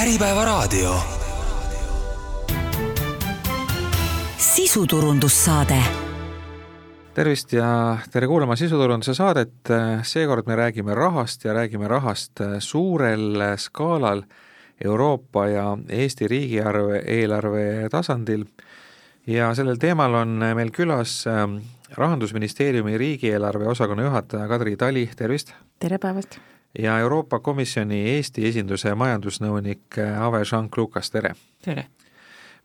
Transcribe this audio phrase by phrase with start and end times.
[0.00, 0.94] Äripäevaraadio.
[4.36, 5.76] sisuturundussaade
[7.14, 9.52] tervist ja tere kuulama sisuturunduse saadet,
[10.02, 14.22] seekord me räägime rahast ja räägime rahast suurel skaalal
[14.84, 18.44] Euroopa ja Eesti riigiarve, eelarve tasandil
[19.26, 21.58] ja sellel teemal on meil külas ähm,
[21.92, 25.52] Rahandusministeeriumi riigieelarve osakonna juhataja Kadri Tali, tervist!
[25.78, 26.40] tere päevast!
[26.78, 31.34] Ja Euroopa Komisjoni Eesti esinduse majandusnõunik Ave Jean-Lukas, tere!
[31.64, 31.86] tere!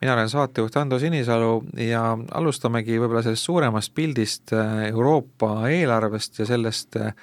[0.02, 6.46] mina olen saatejuht Ando Sinisalu ja alustamegi võib-olla sellest suuremast pildist äh, Euroopa eelarvest ja
[6.50, 7.14] sellest, äh,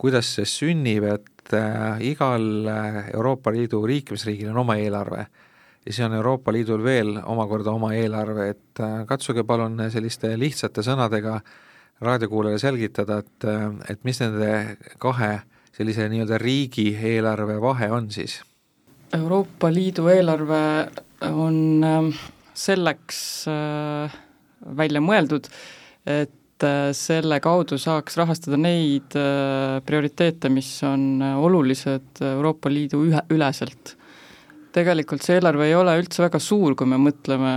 [0.00, 2.68] kuidas see sünnib, et äh, igal
[3.12, 8.50] Euroopa Liidu liikmesriigil on oma eelarve ja siis on Euroopa Liidul veel omakorda oma eelarve,
[8.54, 11.40] et katsuge palun selliste lihtsate sõnadega
[12.00, 13.46] raadiokuulajale selgitada, et,
[13.88, 14.50] et mis nende
[15.00, 15.32] kahe
[15.80, 18.40] sellise nii-öelda riigieelarve vahe on siis?
[19.16, 20.60] Euroopa Liidu eelarve
[21.32, 22.10] on ähm,
[22.54, 24.18] selleks äh,
[24.76, 25.48] välja mõeldud,
[26.04, 33.24] et äh, selle kaudu saaks rahastada neid äh, prioriteete, mis on olulised Euroopa Liidu ühe,
[33.32, 33.96] üleselt.
[34.76, 37.56] tegelikult see eelarve ei ole üldse väga suur, kui me mõtleme,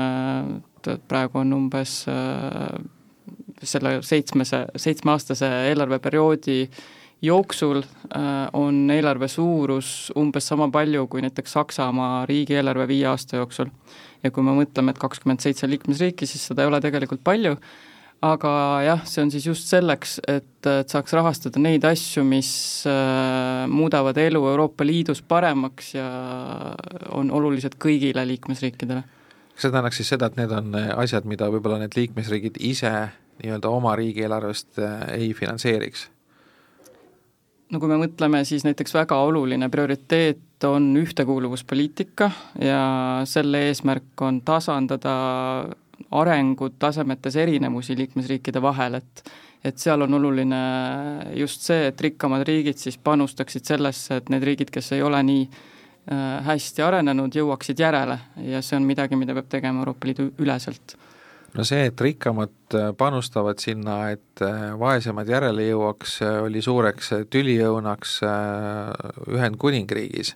[0.79, 1.99] et praegu on umbes
[3.63, 6.57] selle seitsmese, seitsmeaastase eelarveperioodi
[7.23, 7.81] jooksul
[8.53, 13.71] on eelarve suurus umbes sama palju kui näiteks Saksamaa riigieelarve viie aasta jooksul
[14.23, 17.55] ja kui me mõtleme, et kakskümmend seitse liikmesriiki, siis seda ei ole tegelikult palju,
[18.23, 18.51] aga
[18.85, 22.51] jah, see on siis just selleks, et, et saaks rahastada neid asju, mis
[22.89, 26.07] äh, muudavad elu Euroopa Liidus paremaks ja
[27.11, 29.03] on olulised kõigile liikmesriikidele.
[29.53, 32.93] kas see tähendaks siis seda, et need on asjad, mida võib-olla need liikmesriigid ise
[33.43, 36.07] nii-öelda oma riigieelarvest äh, ei finantseeriks?
[37.73, 42.29] No kui me mõtleme, siis näiteks väga oluline prioriteet on ühtekuuluvuspoliitika
[42.61, 42.83] ja
[43.29, 45.15] selle eesmärk on tasandada
[46.13, 49.25] arengutasemetes erinevusi liikmesriikide vahel, et
[49.63, 50.57] et seal on oluline
[51.39, 55.45] just see, et rikkamad riigid siis panustaksid sellesse, et need riigid, kes ei ole nii
[55.47, 60.97] äh, hästi arenenud, jõuaksid järele ja see on midagi, mida peab tegema Euroopa Liidu üleselt
[61.57, 67.13] no see, et rikkamad äh, panustavad sinna, et äh, vaesemad järele jõuaks, äh, oli suureks
[67.33, 68.19] tüliõunaks
[69.29, 70.35] Ühendkuningriigis.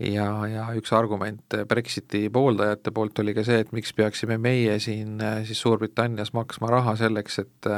[0.00, 5.20] ja, ja üks argument Brexiti pooldajate poolt oli ka see, et miks peaksime meie siin
[5.44, 7.70] siis Suurbritannias maksma raha selleks, et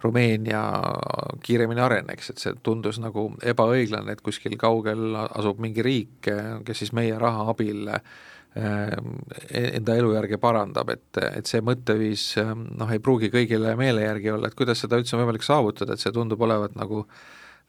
[0.00, 0.62] Rumeenia
[1.44, 6.30] kiiremini areneks, et see tundus nagu ebaõiglane, et kuskil kaugel asub mingi riik,
[6.64, 7.84] kes siis meie raha abil
[8.56, 14.50] enda elujärge parandab, et, et see mõtteviis ehm, noh, ei pruugi kõigile meele järgi olla,
[14.50, 17.04] et kuidas seda üldse on võimalik saavutada, et see tundub olevat nagu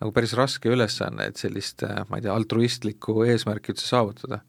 [0.02, 4.42] nagu päris raske ülesanne, et sellist, ma ei tea, altruistlikku eesmärki üldse saavutada.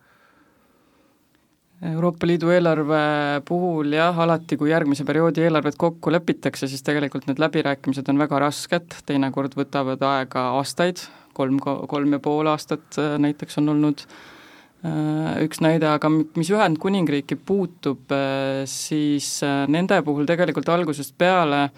[1.92, 3.02] Euroopa Liidu eelarve
[3.44, 8.38] puhul jah, alati kui järgmise perioodi eelarvet kokku lepitakse, siis tegelikult need läbirääkimised on väga
[8.46, 11.02] rasked, teinekord võtavad aega aastaid,
[11.36, 14.06] kolm, kolm ja pool aastat näiteks on olnud.
[14.06, 14.41] Äh,
[14.82, 21.68] üks näide, aga mis Ühendkuningriiki puutub, äh, siis äh, nende puhul tegelikult algusest peale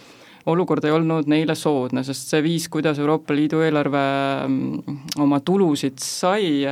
[0.49, 4.05] olukord ei olnud neile soodne, sest see viis, kuidas Euroopa Liidu eelarve
[4.45, 6.69] mm, oma tulusid sai,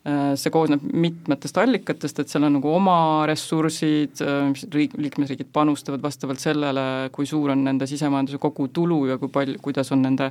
[0.00, 2.94] see koosneb mitmetest allikatest, et seal on nagu oma
[3.28, 9.28] ressursid, mis riik, liikmesriigid panustavad vastavalt sellele, kui suur on nende sisemajanduse kogutulu ja kui
[9.28, 10.30] palju, kuidas on nende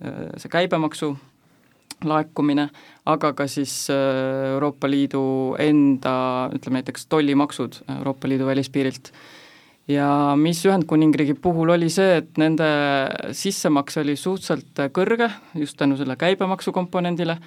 [0.00, 1.12] see käibemaksu
[2.08, 2.68] laekumine,
[3.10, 5.22] aga ka siis äh, Euroopa Liidu
[5.60, 6.14] enda,
[6.54, 9.12] ütleme näiteks tollimaksud Euroopa Liidu välispiirilt.
[9.88, 12.68] ja mis Ühendkuningriigi puhul oli see, et nende
[13.34, 17.38] sissemakse oli suhteliselt kõrge just tänu selle käibemaksu komponendile,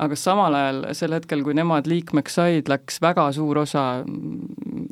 [0.00, 3.84] aga samal ajal sel hetkel, kui nemad liikmeks said, läks väga suur osa,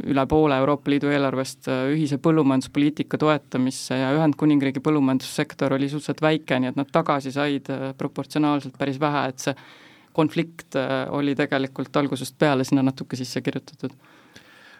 [0.08, 6.60] üle poole Euroopa Liidu eelarvest äh, ühise põllumajanduspoliitika toetamisse ja Ühendkuningriigi põllumajandussektor oli suhteliselt väike,
[6.60, 9.56] nii et nad tagasi said äh, proportsionaalselt päris vähe, et see
[10.16, 13.96] konflikt äh, oli tegelikult algusest peale sinna natuke sisse kirjutatud.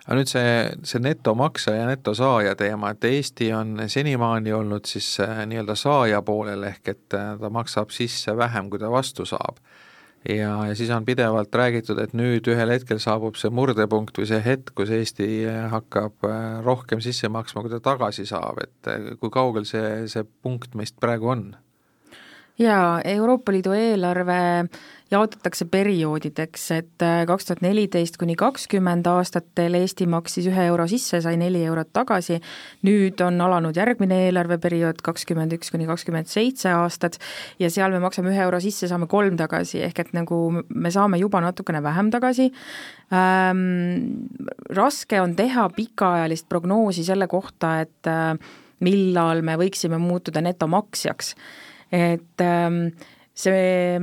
[0.08, 0.52] Aga nüüd see,
[0.88, 6.94] see netomaksja ja netosaaja teema, et Eesti on senimaani olnud siis nii-öelda saaja poolel, ehk
[6.94, 9.60] et ta maksab sisse vähem, kui ta vastu saab
[10.28, 14.40] ja, ja siis on pidevalt räägitud, et nüüd ühel hetkel saabub see murdepunkt või see
[14.44, 15.28] hetk, kus Eesti
[15.72, 20.26] hakkab äh, rohkem sisse maksma, kui ta tagasi saab, et äh, kui kaugel see, see
[20.42, 21.48] punkt meist praegu on?
[22.58, 24.40] jaa, Euroopa Liidu eelarve
[25.10, 31.22] jaotatakse perioodideks, et äh, kaks tuhat neliteist kuni kakskümmend aastatel Eesti maksis ühe euro sisse,
[31.24, 32.38] sai neli eurot tagasi,
[32.84, 37.18] nüüd on alanud järgmine eelarveperiood, kakskümmend üks kuni kakskümmend seitse aastat,
[37.60, 41.20] ja seal me maksame ühe euro sisse, saame kolm tagasi, ehk et nagu me saame
[41.22, 42.50] juba natukene vähem tagasi
[43.14, 44.28] ähm,,
[44.76, 48.34] raske on teha pikaajalist prognoosi selle kohta, et äh,
[48.84, 51.34] millal me võiksime muutuda netomaksjaks.
[51.92, 52.90] et ähm,
[53.38, 53.98] see,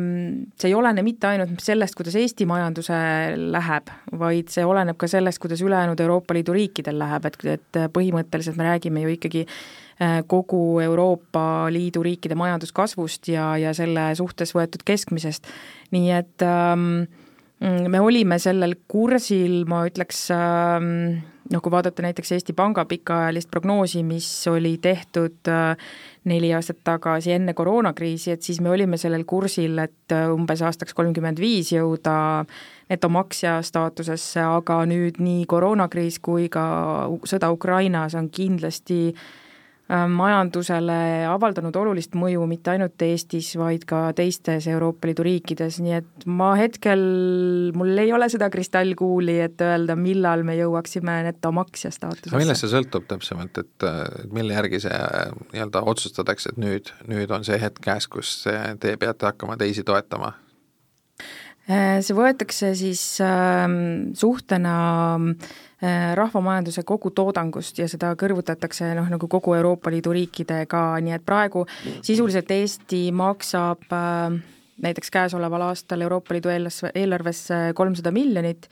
[0.56, 5.42] see ei olene mitte ainult sellest, kuidas Eesti majandusel läheb, vaid see oleneb ka sellest,
[5.44, 10.80] kuidas ülejäänud Euroopa Liidu riikidel läheb, et, et põhimõtteliselt me räägime ju ikkagi äh, kogu
[10.86, 15.52] Euroopa Liidu riikide majanduskasvust ja, ja selle suhtes võetud keskmisest.
[15.96, 17.06] nii et ähm,
[17.60, 24.04] me olime sellel kursil, ma ütleks ähm, noh, kui vaadata näiteks Eesti Panga pikaajalist prognoosi,
[24.04, 25.76] mis oli tehtud äh,
[26.30, 30.98] neli aastat tagasi enne koroonakriisi, et siis me olime sellel kursil, et äh, umbes aastaks
[30.98, 32.18] kolmkümmend viis jõuda
[32.89, 36.66] netomaksja staatusesse, aga nüüd nii koroonakriis kui ka
[37.25, 39.16] sõda Ukrainas on kindlasti
[39.90, 46.26] majandusele avaldanud olulist mõju mitte ainult Eestis, vaid ka teistes Euroopa Liidu riikides, nii et
[46.26, 47.04] ma hetkel,
[47.78, 52.38] mul ei ole seda kristallkuuli, et öelda, millal me jõuaksime netomaksja staatusesse.
[52.38, 53.88] millest see sõltub täpsemalt, et
[54.34, 55.04] mille järgi see
[55.54, 58.40] nii-öelda otsustatakse, et nüüd, nüüd on see hetk käes, kus
[58.82, 60.34] te peate hakkama teisi toetama?
[61.66, 63.66] See võetakse siis äh,
[64.14, 64.76] suhtena
[65.18, 71.66] äh, rahvamajanduse kogutoodangust ja seda kõrvutatakse noh, nagu kogu Euroopa Liidu riikidega, nii et praegu
[72.06, 74.38] sisuliselt Eesti maksab äh,
[74.82, 76.50] näiteks käesoleval aastal Euroopa Liidu
[76.94, 78.70] eelarvesse kolmsada miljonit,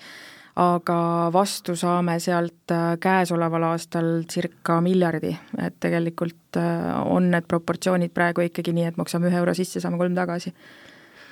[0.59, 0.97] aga
[1.33, 8.45] vastu saame sealt äh, käesoleval aastal circa miljardi, et tegelikult äh, on need proportsioonid praegu
[8.45, 10.53] ikkagi nii, et maksame ühe euro sisse, saame kolm tagasi,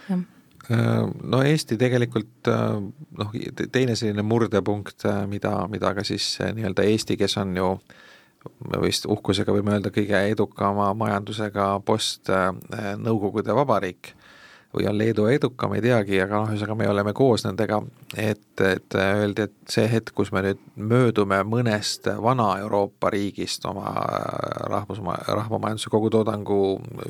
[0.10, 0.18] jah.
[0.18, 0.30] Äh,
[0.72, 2.78] no Eesti tegelikult äh,
[3.18, 3.36] noh,
[3.72, 7.74] teine selline murdepunkt, äh, mida, mida ka siis nii-öelda Eesti, kes on ju
[8.82, 14.16] vist uhkusega võime öelda kõige edukama majandusega post-Nõukogude vabariik
[14.72, 17.82] või on Leedu edukam, ei teagi, aga noh, ühesõnaga me oleme koos nendega,
[18.16, 23.92] et, et öeldi, et see hetk, kus me nüüd möödume mõnest Vana-Euroopa riigist oma
[24.72, 26.62] rahvus, rahvamajanduse kogutoodangu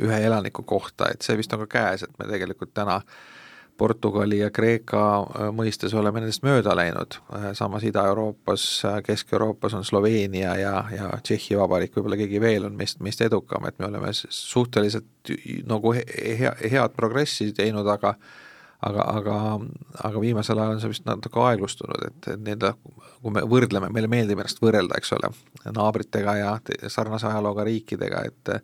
[0.01, 3.21] ühe elaniku kohta, et see vist on ka käes, et me tegelikult täna äh,
[3.81, 9.85] Portugali ja Kreeka äh, mõistes oleme nendest mööda läinud, äh, samas Ida-Euroopas, äh, Kesk-Euroopas on
[9.87, 14.13] Sloveenia ja, ja Tšehhi Vabariik, võib-olla keegi veel on meist, meist edukam, et me oleme
[14.13, 15.33] suhteliselt
[15.65, 18.13] nagu hea, head progressi teinud, aga
[18.81, 19.35] aga, aga,
[20.03, 22.73] aga viimasel ajal on see vist natuke aeglustunud, et, nii-öelda
[23.21, 25.29] kui me võrdleme, meile meeldib ennast võrrelda, eks ole,
[25.75, 26.53] naabritega ja
[26.89, 28.55] sarnase ajalooga riikidega, et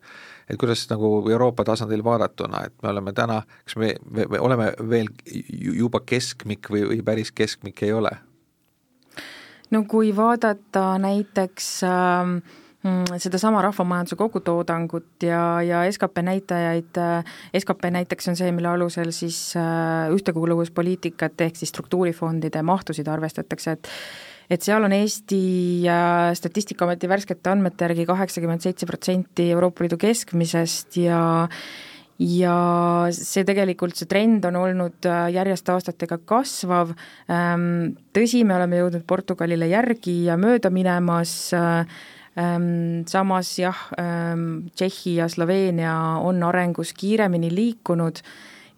[0.48, 4.70] et kuidas nagu Euroopa tasandil vaadatuna, et me oleme täna, kas me, me, me oleme
[4.90, 5.10] veel
[5.52, 8.14] juba keskmik või, või päris keskmik ei ole?
[9.70, 12.32] no kui vaadata näiteks äh,
[13.18, 19.56] sedasama rahvamajanduse kogutoodangut ja, ja skp näitajaid, äh, skp näiteks on see, mille alusel siis
[19.58, 23.92] äh, ühtekuuluvuspoliitikat ehk siis struktuurifondide mahtusid arvestatakse, et
[24.48, 25.84] et seal on Eesti
[26.38, 31.20] Statistikaameti värskete andmete järgi kaheksakümmend seitse protsenti Euroopa Liidu keskmisest ja
[32.18, 32.54] ja
[33.14, 36.92] see tegelikult, see trend on olnud äh, järjest aastatega kasvav,
[37.30, 42.00] ähm, tõsi, me oleme jõudnud Portugalile järgi ja mööda minemas, äh,
[43.08, 48.22] samas jah, ähm, Tšehhi ja Sloveenia on arengus kiiremini liikunud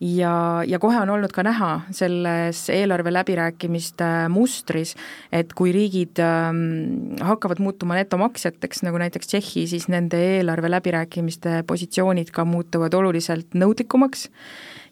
[0.01, 4.94] ja, ja kohe on olnud ka näha selles eelarve läbirääkimiste mustris,
[5.32, 12.32] et kui riigid ähm, hakkavad muutuma netomaksjateks, nagu näiteks Tšehhi, siis nende eelarve läbirääkimiste positsioonid
[12.32, 14.29] ka muutuvad oluliselt nõudlikumaks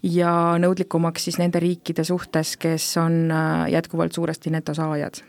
[0.05, 5.25] ja nõudlikumaks siis nende riikide suhtes, kes on äh, jätkuvalt suuresti netosaajad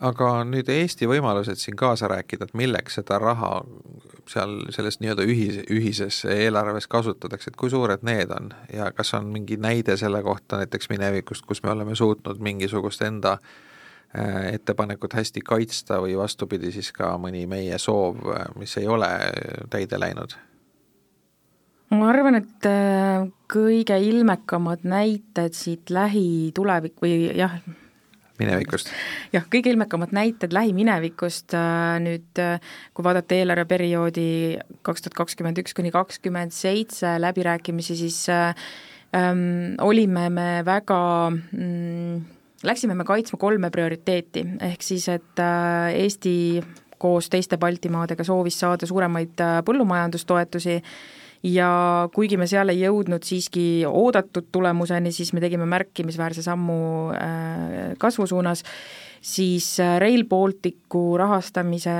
[0.00, 3.60] aga nüüd Eesti võimalused siin kaasa rääkida, et milleks seda raha
[4.30, 9.28] seal selles nii-öelda ühise, ühises eelarves kasutatakse, et kui suured need on ja kas on
[9.32, 15.42] mingi näide selle kohta näiteks minevikust, kus me oleme suutnud mingisugust enda äh, ettepanekut hästi
[15.44, 18.22] kaitsta või vastupidi, siis ka mõni meie soov,
[18.58, 19.10] mis ei ole
[19.70, 20.38] täide läinud?
[21.90, 27.58] ma arvan, et äh, kõige ilmekamad näited siit lähitulevik või jah,
[28.40, 28.90] minevikust?
[29.34, 32.58] jah, kõige ilmekamad näited lähiminevikust äh, nüüd, äh,
[32.96, 34.26] kui vaadata eelarveperioodi
[34.86, 38.50] kaks tuhat kakskümmend üks kuni kakskümmend seitse läbirääkimisi, siis äh,
[39.16, 42.20] ähm, olime me väga mm,
[42.66, 46.34] läksime me kaitsma kolme prioriteeti, ehk siis et Eesti
[47.00, 50.76] koos teiste Baltimaadega soovis saada suuremaid põllumajandustoetusi
[51.42, 56.80] ja kuigi me seal ei jõudnud siiski oodatud tulemuseni, siis me tegime märkimisväärse sammu
[57.98, 58.64] kasvu suunas
[59.20, 61.90] siis äh, Rail Balticu rahastamise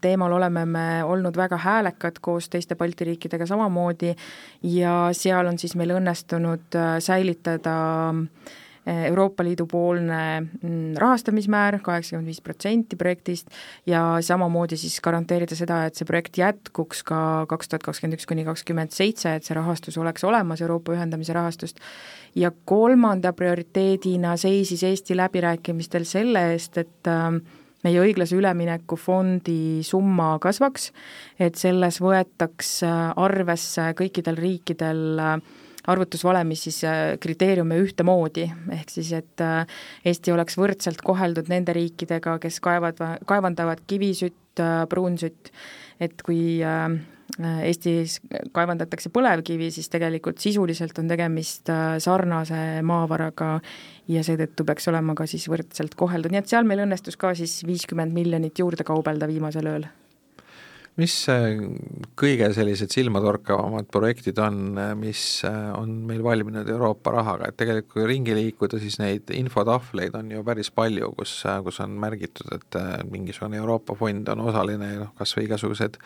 [0.00, 4.14] teemal oleme me olnud väga häälekad koos teiste Balti riikidega samamoodi
[4.62, 7.76] ja seal on siis meil õnnestunud äh, säilitada
[8.08, 13.52] äh, Euroopa Liidu poolne mm, rahastamismäär, kaheksakümmend viis protsenti projektist,
[13.86, 17.20] ja samamoodi siis garanteerida seda, et see projekt jätkuks ka
[17.50, 21.78] kaks tuhat kakskümmend üks kuni kakskümmend seitse, et see rahastus oleks olemas, Euroopa ühendamise rahastust,
[22.34, 27.30] ja kolmanda prioriteedina seisis Eesti läbirääkimistel selle eest, et äh,
[27.86, 30.90] meie õiglase ülemineku fondi summa kasvaks,
[31.38, 35.36] et selles võetaks äh, arvesse kõikidel riikidel äh,
[35.90, 36.82] arvutusvalemis siis
[37.20, 38.44] kriteeriume ühtemoodi,
[38.76, 39.42] ehk siis et
[40.06, 45.50] Eesti oleks võrdselt koheldud nende riikidega, kes kaevad, kaevandavad kivisütt, pruunsütt,
[46.02, 46.86] et kui äh,
[47.40, 48.18] Eestis
[48.52, 53.54] kaevandatakse põlevkivi, siis tegelikult sisuliselt on tegemist äh, sarnase maavaraga
[54.12, 57.62] ja seetõttu peaks olema ka siis võrdselt koheldud, nii et seal meil õnnestus ka siis
[57.64, 59.88] viiskümmend miljonit juurde kaubelda viimasel ööl
[61.00, 61.60] mis äh,
[62.18, 68.08] kõige sellised silmatorkavamad projektid on, äh, mis on meil valminud Euroopa rahaga, et tegelikult kui
[68.08, 72.80] ringi liikuda, siis neid infotahvleid on ju päris palju, kus, kus on märgitud, et
[73.10, 75.98] mingisugune Euroopa fond on osaline ja noh, kas või igasugused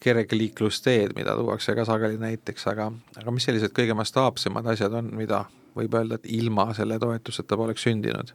[0.00, 2.88] kergliiklusteed, mida tuuakse ka sageli näiteks, aga,
[3.20, 5.44] aga mis sellised kõige mastaapsemad asjad on, mida
[5.76, 8.32] võib öelda, et ilma selle toetuseta poleks sündinud?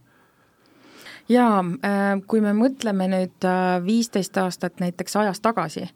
[1.29, 5.87] Jaa, äh, kui me mõtleme nüüd äh, viisteist aastat näiteks ajas tagasi,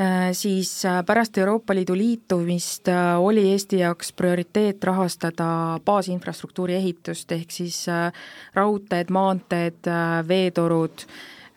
[0.00, 0.72] äh, siis
[1.06, 5.48] pärast Euroopa Liidu liitumist oli Eesti jaoks prioriteet rahastada
[5.84, 7.84] baasinfrastruktuuri ehitust, ehk siis
[8.54, 9.90] raudteed, maanteed,
[10.28, 11.08] veetorud,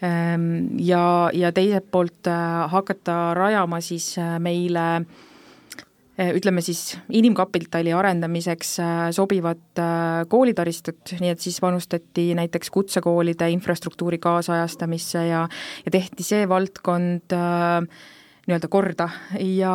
[0.01, 2.25] Ehm, ja, ja teiselt poolt
[2.73, 5.03] hakata rajama siis meile äh,
[6.35, 8.75] ütleme siis inimkapitali arendamiseks
[9.15, 9.81] sobivat
[10.29, 15.45] koolitaristut, nii et siis panustati näiteks kutsekoolide infrastruktuuri kaasajastamisse ja,
[15.85, 19.09] ja tehti see valdkond nii-öelda korda.
[19.39, 19.73] Ja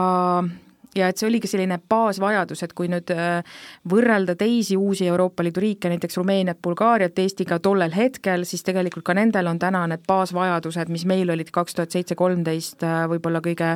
[0.96, 5.62] ja et see oligi selline baasvajadus, et kui nüüd äh, võrrelda teisi uusi Euroopa Liidu
[5.62, 10.92] riike, näiteks Rumeeniat, Bulgaariat, Eestiga tollel hetkel, siis tegelikult ka nendel on täna need baasvajadused,
[10.92, 13.74] mis meil olid kaks tuhat seitse, kolmteist äh, võib-olla kõige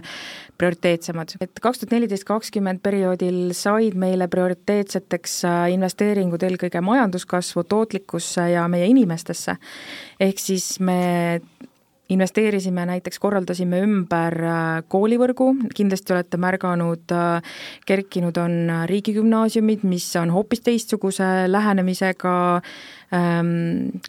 [0.61, 1.37] prioriteetsemad.
[1.41, 8.69] et kaks tuhat neliteist, kakskümmend perioodil said meile prioriteetseteks äh, investeeringud eelkõige majanduskasvu, tootlikkusse ja
[8.69, 9.57] meie inimestesse.
[10.21, 11.41] ehk siis me
[12.11, 18.57] investeerisime näiteks, korraldasime ümber äh, koolivõrgu, kindlasti olete märganud, äh, kerkinud on
[18.90, 22.35] riigigümnaasiumid, mis on hoopis teistsuguse lähenemisega,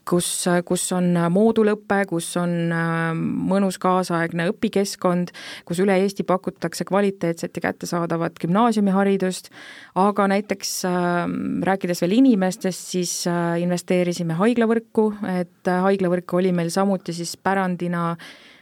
[0.05, 0.27] kus,
[0.65, 5.31] kus on moodulõpe, kus on ähm, mõnus kaasaegne õpikeskkond,
[5.65, 9.49] kus üle Eesti pakutakse kvaliteetset ja kättesaadavat gümnaasiumiharidust,
[9.97, 17.17] aga näiteks ähm, rääkides veel inimestest, siis äh, investeerisime haiglavõrku, et haiglavõrk oli meil samuti
[17.17, 18.11] siis pärandina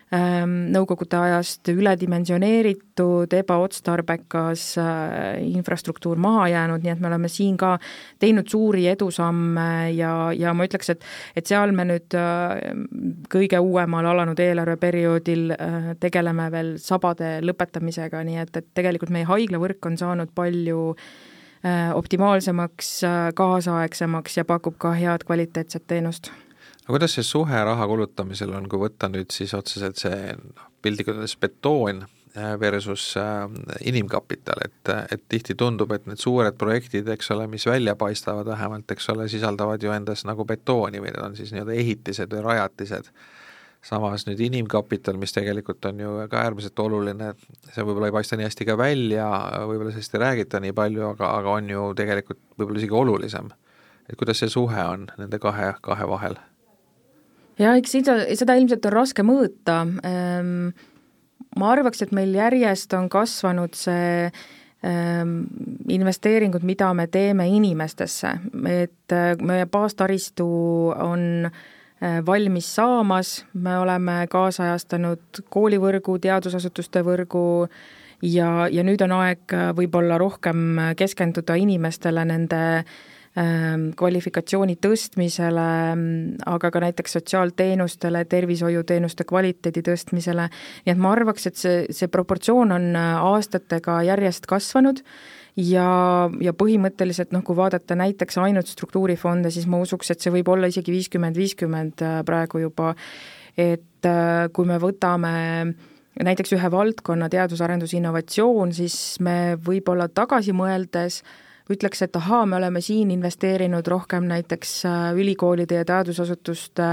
[0.10, 7.76] nõukogude ajast üledimensioneeritud, ebaotstarbekas äh, infrastruktuur maha jäänud, nii et me oleme siin ka
[8.20, 11.06] teinud suuri edusamme ja, ja ma ütleks, et
[11.38, 12.74] et seal me nüüd äh,
[13.30, 19.92] kõige uuemal alanud eelarveperioodil äh, tegeleme veel sabade lõpetamisega, nii et, et tegelikult meie haiglavõrk
[19.92, 20.94] on saanud palju
[22.00, 23.02] optimaalsemaks,
[23.36, 26.32] kaasaegsemaks ja pakub ka head kvaliteetset teenust
[26.90, 31.20] aga kuidas see suhe raha kulutamisel on, kui võtta nüüd siis otseselt see noh, piltlikult
[31.20, 33.44] öeldes betoon äh, versus äh,
[33.92, 38.90] inimkapital, et, et tihti tundub, et need suured projektid, eks ole, mis välja paistavad vähemalt,
[38.90, 43.14] eks ole, sisaldavad ju endas nagu betooni või need on siis nii-öelda ehitised või rajatised,
[43.86, 47.36] samas nüüd inimkapital, mis tegelikult on ju ka äärmiselt oluline,
[47.70, 49.30] see võib-olla ei paista nii hästi ka välja,
[49.70, 53.54] võib-olla sellest ei räägita nii palju, aga, aga on ju tegelikult võib-olla isegi olulisem.
[54.10, 56.42] et kuidas see suhe on nende kahe, kahe vahel?
[57.60, 60.70] Jah, eks seda, seda ilmselt on raske mõõta, ehm,
[61.60, 65.36] ma arvaks, et meil järjest on kasvanud see ehm,
[65.92, 68.36] investeeringud, mida me teeme inimestesse,
[68.72, 70.48] et äh, meie baastaristu
[70.96, 77.46] on äh, valmis saamas, me oleme kaasajastanud koolivõrgu, teadusasutuste võrgu
[78.24, 83.00] ja, ja nüüd on aeg äh, võib-olla rohkem keskenduda inimestele, nende äh,
[83.96, 85.66] kvalifikatsiooni tõstmisele,
[86.50, 90.48] aga ka näiteks sotsiaalteenustele, tervishoiuteenuste kvaliteedi tõstmisele,
[90.86, 95.04] nii et ma arvaks, et see, see proportsioon on äh, aastatega järjest kasvanud
[95.62, 95.90] ja,
[96.42, 100.72] ja põhimõtteliselt noh, kui vaadata näiteks ainult struktuurifonde, siis ma usuks, et see võib olla
[100.72, 102.96] isegi viiskümmend, viiskümmend äh, praegu juba,
[103.56, 105.36] et äh, kui me võtame
[106.20, 111.22] näiteks ühe valdkonna teadus-arendus, innovatsioon, siis me võib-olla tagasi mõeldes
[111.70, 116.88] ütleks, et ahaa, me oleme siin investeerinud rohkem näiteks äh, ülikoolide ja teadusasutuste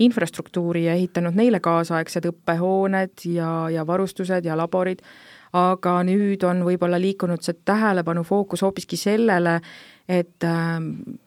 [0.00, 5.02] infrastruktuuri ja ehitanud neile kaasaegsed õppehooned ja, ja varustused ja laborid,
[5.56, 9.58] aga nüüd on võib-olla liikunud see tähelepanu fookus hoopiski sellele,
[10.10, 10.78] et äh,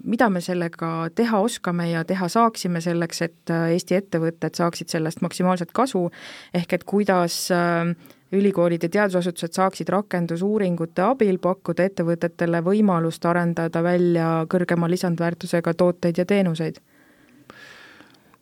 [0.04, 5.22] mida me sellega teha oskame ja teha saaksime selleks, et äh, Eesti ettevõtted saaksid sellest
[5.24, 6.08] maksimaalset kasu,
[6.56, 7.94] ehk et kuidas äh,
[8.34, 16.26] ülikoolid ja teadusasutused saaksid rakendusuuringute abil pakkuda ettevõtetele võimalust arendada välja kõrgema lisandväärtusega tooteid ja
[16.26, 16.82] teenuseid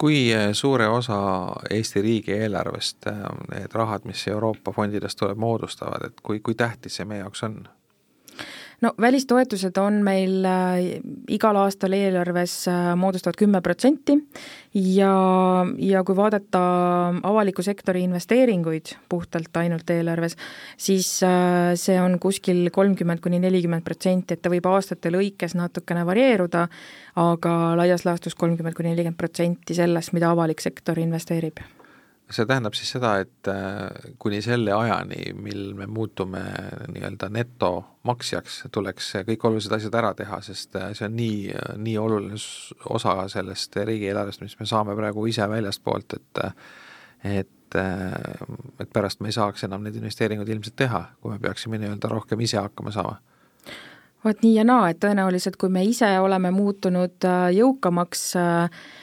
[0.02, 1.18] kui suure osa
[1.70, 3.06] Eesti riigieelarvest
[3.52, 7.60] need rahad, mis Euroopa fondidest tuleb, moodustavad, et kui, kui tähtis see meie jaoks on?
[8.82, 14.16] No välistoetused on meil äh, igal aastal eelarves äh, moodustavad kümme protsenti
[14.74, 15.12] ja,
[15.78, 16.62] ja kui vaadata
[17.30, 20.38] avaliku sektori investeeringuid puhtalt ainult eelarves,
[20.78, 26.06] siis äh, see on kuskil kolmkümmend kuni nelikümmend protsenti, et ta võib aastate lõikes natukene
[26.08, 26.66] varieeruda,
[27.22, 31.62] aga laias laastus kolmkümmend kuni nelikümmend protsenti sellest, mida avalik sektor investeerib
[32.36, 36.42] see tähendab siis seda, et äh, kuni selle ajani, mil me muutume
[36.92, 41.42] nii-öelda netomaksjaks, tuleks kõik olulised asjad ära teha, sest äh, see on nii,
[41.86, 42.40] nii oluline
[42.90, 46.46] osa sellest riigieelarvest, mis me saame praegu ise väljastpoolt, et
[47.22, 52.10] et, et pärast me ei saaks enam neid investeeringuid ilmselt teha, kui me peaksime nii-öelda
[52.10, 53.20] rohkem ise hakkama saama.
[54.26, 59.01] Vot nii ja naa, et tõenäoliselt kui me ise oleme muutunud äh, jõukamaks äh, Äh,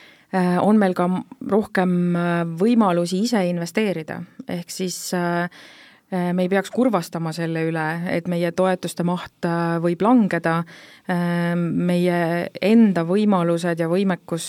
[0.60, 1.08] on meil ka
[1.48, 5.48] rohkem äh, võimalusi ise investeerida, ehk siis äh,
[6.08, 9.44] me ei peaks kurvastama selle üle, et meie toetuste maht
[9.84, 10.54] võib langeda,
[11.60, 12.20] meie
[12.64, 14.46] enda võimalused ja võimekus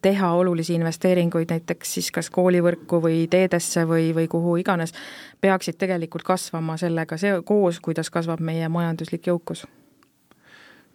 [0.00, 4.96] teha olulisi investeeringuid näiteks siis kas koolivõrku või teedesse või, või kuhu iganes,
[5.44, 9.66] peaksid tegelikult kasvama sellega see koos, kuidas kasvab meie majanduslik jõukus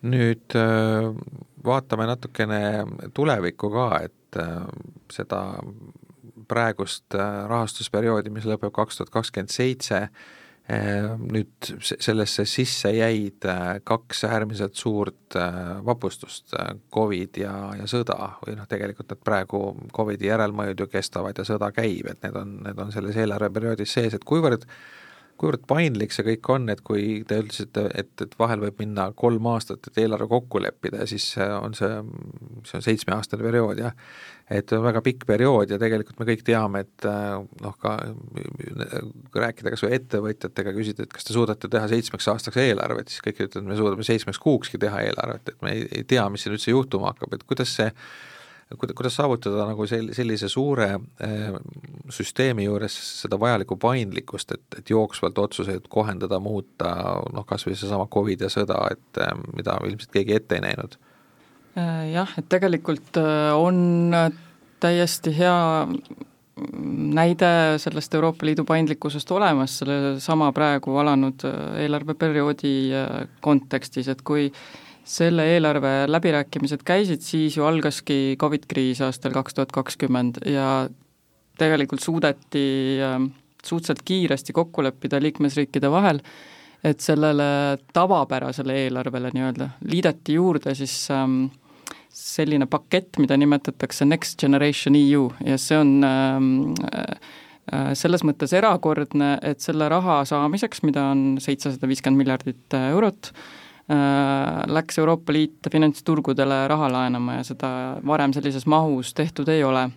[0.07, 1.07] nüüd äh,
[1.65, 2.61] vaatame natukene
[3.13, 4.67] tulevikku ka, et äh,
[5.13, 5.41] seda
[6.49, 10.07] praegust äh, rahastusperioodi, mis lõpeb kaks tuhat kakskümmend seitse,
[10.71, 13.43] nüüd sellesse sisse jäid
[13.83, 15.35] kaks äärmiselt suurt
[15.83, 16.53] vapustust,
[16.93, 18.37] Covid ja, ja sõda.
[18.45, 19.59] Või noh, tegelikult need praegu
[19.91, 24.15] Covidi järelmõjud ju kestavad ja sõda käib, et need on, need on selles eelarveperioodis sees,
[24.15, 25.00] et kuivõrd äh,
[25.41, 29.47] kuivõrd paindlik see kõik on, et kui te ütlesite, et, et vahel võib minna kolm
[29.51, 31.89] aastat, et eelarve kokku leppida ja siis on see,
[32.67, 33.95] see on seitsmeaastane periood, jah.
[34.51, 37.97] et väga pikk periood ja tegelikult me kõik teame, et noh, ka
[38.35, 43.25] kui rääkida kas või ettevõtjatega, küsida, et kas te suudate teha seitsmeks aastaks eelarvet, siis
[43.25, 46.57] kõik ütlevad, me suudame seitsmeks kuukski teha eelarvet, et me ei, ei tea, mis siin
[46.57, 47.89] üldse juhtuma hakkab, et kuidas see
[48.79, 51.55] kuidas saavutada nagu sel-, sellise suure äh,
[52.13, 56.91] süsteemi juures seda vajalikku paindlikkust, et, et jooksvalt otsuseid kohendada, muuta,
[57.33, 60.97] noh kas või seesama Covid ja sõda, et äh, mida ilmselt keegi ette ei näinud?
[61.77, 63.21] Äh, jah, et tegelikult
[63.57, 64.11] on
[64.81, 65.57] täiesti hea
[67.15, 67.49] näide
[67.81, 71.45] sellest Euroopa Liidu paindlikkusest olemas sellesama praegu alanud
[71.79, 72.73] eelarveperioodi
[73.41, 79.57] kontekstis, et kui äh, selle eelarve läbirääkimised käisid, siis ju algaski Covid kriis aastal kaks
[79.57, 80.87] tuhat kakskümmend ja
[81.59, 83.31] tegelikult suudeti ähm,
[83.65, 86.21] suhteliselt kiiresti kokku leppida liikmesriikide vahel,
[86.83, 91.45] et sellele tavapärasele eelarvele nii-öelda liideti juurde siis ähm,
[92.09, 96.51] selline pakett, mida nimetatakse Next Generation EU ja see on ähm,
[96.93, 103.60] äh, selles mõttes erakordne, et selle raha saamiseks, mida on seitsesada viiskümmend miljardit eurot, Äh,
[104.71, 107.71] läks Euroopa Liit finantsturgudele raha laenama ja seda
[108.07, 109.89] varem sellises mahus tehtud ei ole.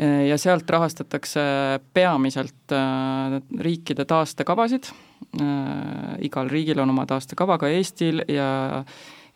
[0.00, 1.40] Äh, ja sealt rahastatakse
[1.94, 4.90] peamiselt äh, riikide taastekavasid,
[6.26, 8.82] igal riigil on oma taastekava, ka Eestil, ja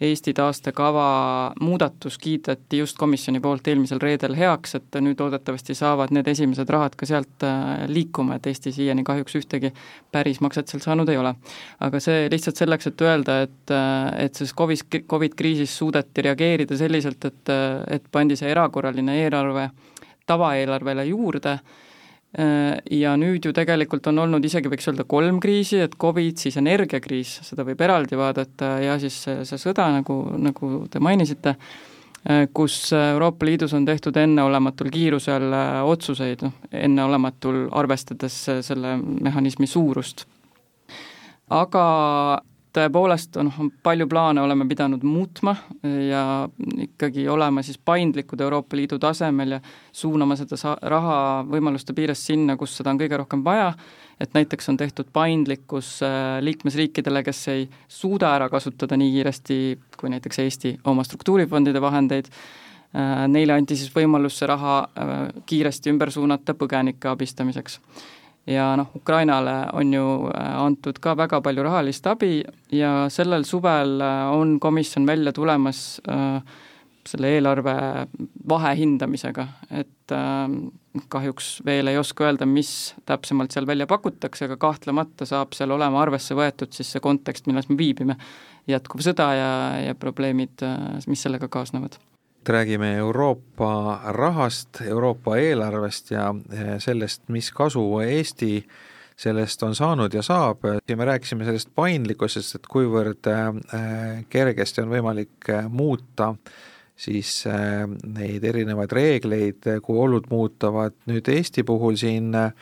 [0.01, 6.29] Eesti taastekava muudatus kiideti just komisjoni poolt eelmisel reedel heaks, et nüüd loodetavasti saavad need
[6.31, 9.71] esimesed rahad ka sealt äh, liikuma, et Eesti siiani kahjuks ühtegi
[10.13, 11.35] päris makset sealt saanud ei ole.
[11.81, 16.77] aga see lihtsalt selleks, et öelda, et, äh, et selles Covid, Covid kriisis suudeti reageerida
[16.77, 19.71] selliselt, et, äh, et pandi see erakorraline eelarve
[20.27, 21.59] tavaeelarvele juurde
[22.35, 27.37] ja nüüd ju tegelikult on olnud isegi võiks öelda kolm kriisi, et Covid, siis energiakriis,
[27.47, 31.55] seda võib eraldi vaadata, ja siis see, see sõda, nagu, nagu te mainisite,
[32.27, 39.71] äh, kus Euroopa Liidus on tehtud enneolematul kiirusel äh, otsuseid, noh, enneolematul, arvestades selle mehhanismi
[39.71, 40.27] suurust.
[41.55, 41.87] aga
[42.75, 45.55] tõepoolest noh, palju plaane oleme pidanud muutma
[46.09, 46.23] ja
[46.83, 49.61] ikkagi olema siis paindlikud Euroopa Liidu tasemel ja
[49.93, 53.71] suunama seda sa-, raha võimaluste piires sinna, kus seda on kõige rohkem vaja,
[54.21, 59.61] et näiteks on tehtud paindlikkus äh, liikmesriikidele, kes ei suuda ära kasutada nii kiiresti
[60.01, 62.33] kui näiteks Eesti oma struktuurifondide vahendeid,
[62.97, 65.15] äh, neile anti siis võimalus see raha äh,
[65.47, 67.81] kiiresti ümber suunata põgenike abistamiseks
[68.47, 74.01] ja noh, Ukrainale on ju äh, antud ka väga palju rahalist abi ja sellel suvel
[74.01, 76.41] äh, on komisjon välja tulemas äh,
[77.05, 77.75] selle eelarve
[78.49, 79.43] vahehindamisega,
[79.77, 80.13] et
[81.13, 86.01] kahjuks veel ei oska öelda, mis täpsemalt seal välja pakutakse, aga kahtlemata saab seal olema
[86.01, 88.17] arvesse võetud siis see kontekst, milles me viibime,
[88.73, 89.53] jätkuv sõda ja,
[89.91, 90.65] ja probleemid,
[91.05, 92.01] mis sellega kaasnevad
[92.49, 98.65] räägime Euroopa rahast, Euroopa eelarvest ja eh, sellest, mis kasu Eesti
[99.17, 100.65] sellest on saanud ja saab.
[100.89, 106.35] Ja me rääkisime sellest paindlikkusest, et kuivõrd eh, kergesti on võimalik eh, muuta
[106.95, 107.43] siis
[108.07, 112.53] neid erinevaid reegleid, kui olud muutuvad, nüüd Eesti puhul siin äh,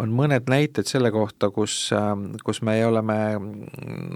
[0.00, 1.90] on mõned näited selle kohta, kus,
[2.44, 3.16] kus me oleme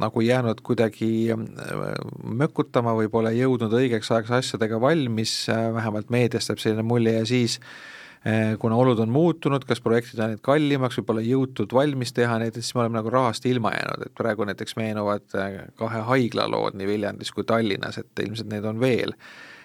[0.01, 1.83] nagu jäänud kuidagi äh,
[2.25, 7.59] mökutama või pole jõudnud õigeks ajaks asjadega valmis, vähemalt meediast jääb selline mulje ja siis
[7.61, 12.39] äh, kuna olud on muutunud, kas projektid on läinud kallimaks või pole jõutud valmis teha
[12.41, 16.05] neid, et siis me oleme nagu rahast ilma jäänud, et praegu näiteks meenuvad äh, kahe
[16.13, 19.17] haigla lood nii Viljandis kui Tallinnas, et ilmselt neid on veel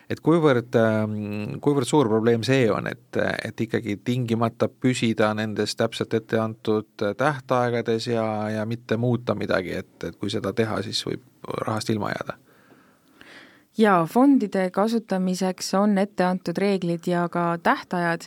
[0.09, 6.13] et kuivõrd, ähm, kuivõrd suur probleem see on, et, et ikkagi tingimata püsida nendes täpselt
[6.17, 11.25] ette antud tähtaegades ja, ja mitte muuta midagi, et, et kui seda teha, siis võib
[11.65, 12.39] rahast ilma jääda
[13.77, 18.25] jaa, fondide kasutamiseks on ette antud reeglid ja ka tähtajad,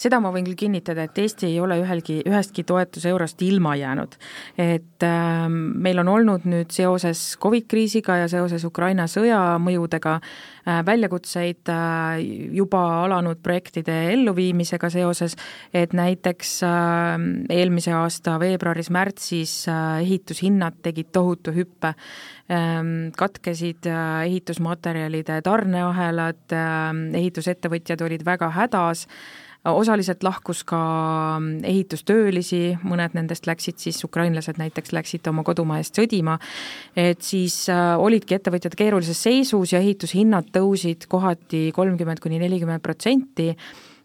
[0.00, 4.16] seda ma võin küll kinnitada, et Eesti ei ole ühelgi, ühestki toetuseurost ilma jäänud.
[4.58, 10.80] et äh, meil on olnud nüüd seoses Covid kriisiga ja seoses Ukraina sõja mõjudega äh,
[10.86, 12.22] väljakutseid äh,
[12.54, 15.36] juba alanud projektide elluviimisega seoses,
[15.74, 17.18] et näiteks äh,
[17.50, 21.94] eelmise aasta veebruaris-märtsis äh, ehitushinnad tegid tohutu hüppe
[23.16, 29.06] katkesid äh, ehitusmaterjalid, materjalide tarneahelad, ähm, ehitusettevõtjad olid väga hädas,
[29.64, 30.80] osaliselt lahkus ka
[31.64, 36.36] ehitustöölisi, mõned nendest läksid siis, ukrainlased näiteks läksid oma kodumaa eest sõdima,
[36.96, 43.54] et siis äh, olidki ettevõtjad keerulises seisus ja ehitushinnad tõusid kohati kolmkümmend kuni nelikümmend protsenti.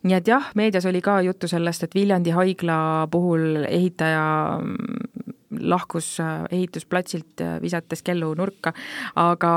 [0.07, 4.23] Nii et jah, meedias oli ka juttu sellest, et Viljandi haigla puhul ehitaja
[5.51, 8.73] lahkus äh, ehitusplatsilt, äh, visates kellu nurka,
[9.15, 9.53] aga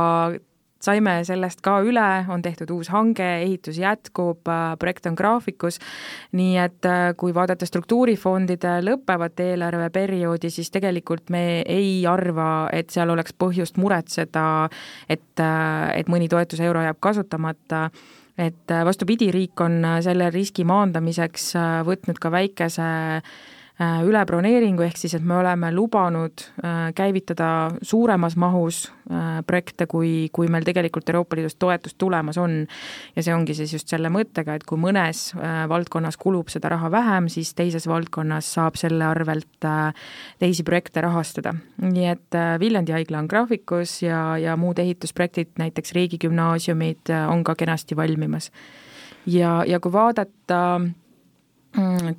[0.83, 5.78] saime sellest ka üle, on tehtud uus hange, ehitus jätkub, äh, projekt on graafikus,
[6.38, 6.88] nii et
[7.20, 14.46] kui vaadata struktuurifondide lõppevat eelarveperioodi, siis tegelikult me ei arva, et seal oleks põhjust muretseda,
[15.09, 15.44] et,
[15.94, 17.88] et mõni toetuseuro jääb kasutamata.
[18.40, 21.50] Et vastupidi, riik on selle riski maandamiseks
[21.85, 22.87] võtnud ka väikese
[24.07, 30.51] ülebroneeringu, ehk siis et me oleme lubanud äh, käivitada suuremas mahus äh, projekte, kui, kui
[30.53, 32.66] meil tegelikult Euroopa Liidust toetust tulemas on.
[33.16, 35.33] ja see ongi siis just selle mõttega, et kui mõnes
[35.68, 39.66] valdkonnas kulub seda raha vähem, siis teises valdkonnas saab selle arvelt
[40.38, 41.55] teisi projekte rahastada.
[41.83, 47.97] nii et Viljandi haigla on graafikus ja, ja muud ehitusprojektid, näiteks riigigümnaasiumid on ka kenasti
[47.97, 48.51] valmimas.
[49.27, 51.02] ja, ja kui vaadata Mm,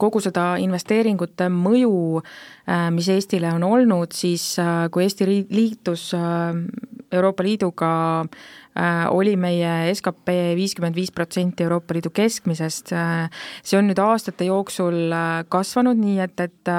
[0.01, 2.21] kogu seda investeeringute mõju,
[2.65, 6.57] äh, mis Eestile on olnud, siis äh, kui Eesti liitus äh,
[7.13, 7.93] Euroopa Liiduga,
[9.13, 12.89] oli meie skp viiskümmend viis protsenti Euroopa Liidu keskmisest,
[13.61, 15.13] see on nüüd aastate jooksul
[15.45, 16.71] kasvanud, nii et, et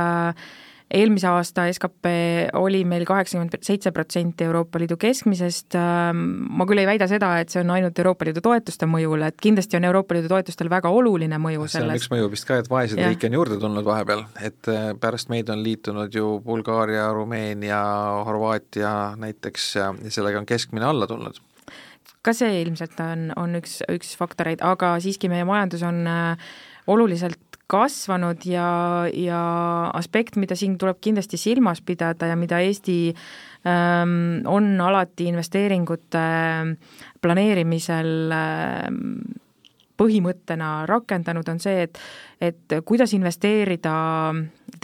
[0.94, 2.10] eelmise aasta skp
[2.58, 7.52] oli meil kaheksakümmend seitse protsenti Euroopa Liidu keskmisest, ähm, ma küll ei väida seda, et
[7.52, 11.40] see on ainult Euroopa Liidu toetuste mõjul, et kindlasti on Euroopa Liidu toetustel väga oluline
[11.42, 11.78] mõju selles.
[11.78, 14.92] see on üks mõju vist ka, et vaeseid riike on juurde tulnud vahepeal, et äh,
[15.00, 17.80] pärast meid on liitunud ju Bulgaaria, Rumeenia,
[18.28, 21.42] Horvaatia näiteks ja sellega on keskmine alla tulnud
[22.24, 26.54] ka see ilmselt on, on üks, üks faktoreid, aga siiski meie majandus on äh,
[26.86, 28.68] oluliselt kasvanud ja,
[29.12, 29.40] ja
[29.96, 36.26] aspekt, mida siin tuleb kindlasti silmas pidada ja mida Eesti ähm, on alati investeeringute
[37.24, 39.00] planeerimisel ähm,
[39.96, 42.00] põhimõttena rakendanud, on see, et
[42.44, 43.94] et kuidas investeerida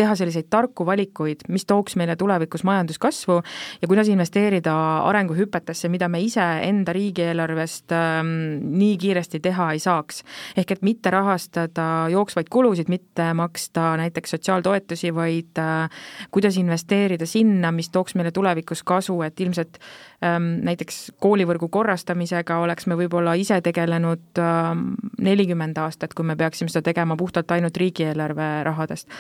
[0.01, 3.37] teha selliseid tarku valikuid, mis tooks meile tulevikus majanduskasvu
[3.83, 4.75] ja kuidas investeerida
[5.09, 8.33] arenguhüpetesse, mida me ise enda riigieelarvest ähm,
[8.81, 10.23] nii kiiresti teha ei saaks.
[10.57, 17.73] ehk et mitte rahastada jooksvaid kulusid, mitte maksta näiteks sotsiaaltoetusi, vaid äh, kuidas investeerida sinna,
[17.73, 19.79] mis tooks meile tulevikus kasu, et ilmselt
[20.25, 24.87] ähm, näiteks koolivõrgu korrastamisega oleks me võib-olla ise tegelenud ähm,
[25.21, 29.11] nelikümmend aastat, kui me peaksime seda tegema puhtalt ainult riigieelarve rahadest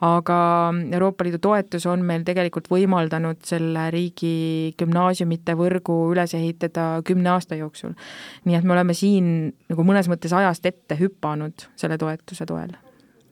[0.00, 0.29] aga
[0.92, 7.58] Euroopa Liidu toetus on meil tegelikult võimaldanud selle riigi gümnaasiumite võrgu üles ehitada kümne aasta
[7.58, 7.96] jooksul.
[8.44, 12.76] nii et me oleme siin nagu mõnes mõttes ajast ette hüpanud selle toetuse toel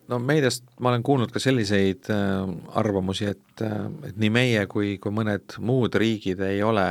[0.08, 2.48] no meediast ma olen kuulnud ka selliseid äh,
[2.80, 6.90] arvamusi, et, äh, et nii meie kui, kui mõned muud riigid ei ole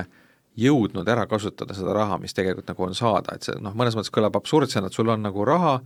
[0.58, 4.14] jõudnud ära kasutada seda raha, mis tegelikult nagu on saada, et see noh, mõnes mõttes
[4.14, 5.78] kõlab absurdsena, et sul on nagu raha,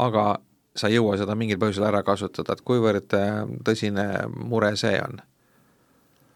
[0.00, 0.24] aga
[0.76, 5.20] sa ei jõua seda mingil põhjusel ära kasutada, et kuivõrd äh, tõsine mure see on?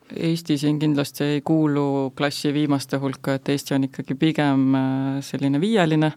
[0.09, 5.61] Eesti siin kindlasti ei kuulu klassi viimaste hulka, et Eesti on ikkagi pigem äh, selline
[5.61, 6.13] viieline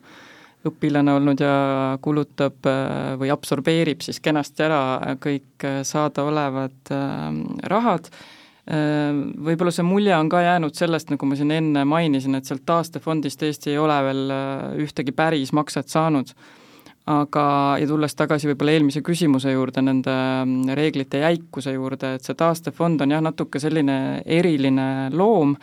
[0.70, 1.56] õpilane olnud ja
[2.06, 6.94] kulutab äh, või absorbeerib siis kenasti ära kõik saadaolevad
[7.72, 8.08] rahad,
[8.72, 13.42] võib-olla see mulje on ka jäänud sellest, nagu ma siin enne mainisin, et sealt taastefondist
[13.44, 14.34] Eesti ei ole veel
[14.86, 16.30] ühtegi päris makset saanud
[17.12, 17.46] aga,
[17.82, 23.04] ja tulles tagasi võib-olla eelmise küsimuse juurde, nende mm, reeglite jäikuse juurde, et see taastefond
[23.04, 25.56] on jah, natuke selline eriline loom,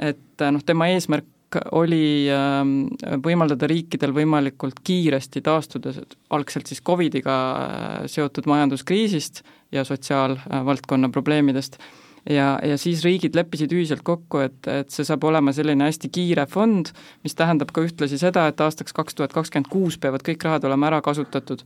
[0.00, 1.28] et noh, tema eesmärk
[1.74, 2.84] oli ähm,
[3.24, 5.92] võimaldada riikidel võimalikult kiiresti taastuda
[6.30, 9.42] algselt siis Covidiga äh, seotud majanduskriisist
[9.74, 11.80] ja sotsiaalvaldkonna probleemidest
[12.28, 16.46] ja, ja siis riigid leppisid ühiselt kokku, et, et see saab olema selline hästi kiire
[16.50, 16.92] fond,
[17.24, 20.90] mis tähendab ka ühtlasi seda, et aastaks kaks tuhat kakskümmend kuus peavad kõik rahad olema
[20.90, 21.64] ära kasutatud.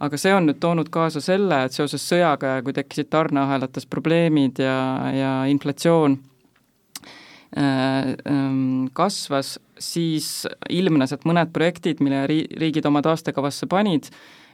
[0.00, 4.62] aga see on nüüd toonud kaasa selle, et seoses sõjaga ja kui tekkisid tarneahelates probleemid
[4.62, 4.78] ja,
[5.14, 6.18] ja inflatsioon
[7.56, 14.10] äh, ähm, kasvas, siis ilmnes, et mõned projektid, mille ri-, riigid oma taastekavasse panid,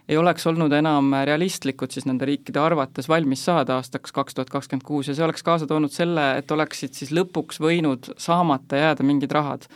[0.09, 4.87] ei oleks olnud enam realistlikud siis nende riikide arvates valmis saada aastaks kaks tuhat kakskümmend
[4.87, 9.35] kuus ja see oleks kaasa toonud selle, et oleksid siis lõpuks võinud saamata jääda mingid
[9.35, 9.67] rahad.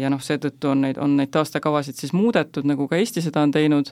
[0.00, 3.50] Ja noh, seetõttu on neid, on neid taastekavasid siis muudetud, nagu ka Eesti seda on
[3.52, 3.90] teinud,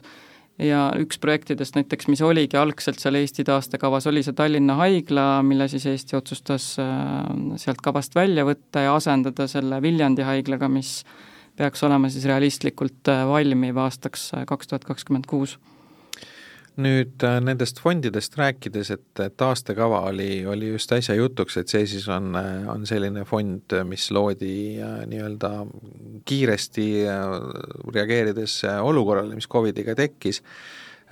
[0.61, 5.67] ja üks projektidest näiteks, mis oligi algselt seal Eesti taastekavas, oli see Tallinna haigla, mille
[5.71, 6.87] siis Eesti otsustas äh,
[7.61, 10.99] sealt kavast välja võtta ja asendada selle Viljandi haiglaga, mis
[11.57, 15.57] peaks olema siis realistlikult äh, valmiv aastaks äh, kaks tuhat kakskümmend kuus.
[16.81, 22.07] Nüüd äh, nendest fondidest rääkides, et taastekava oli, oli just äsja jutuks, et see siis
[22.09, 22.33] on,
[22.73, 24.55] on selline fond, mis loodi
[25.11, 25.51] nii-öelda
[26.25, 26.87] kiiresti
[27.93, 30.41] reageerides olukorrale, mis Covidiga tekkis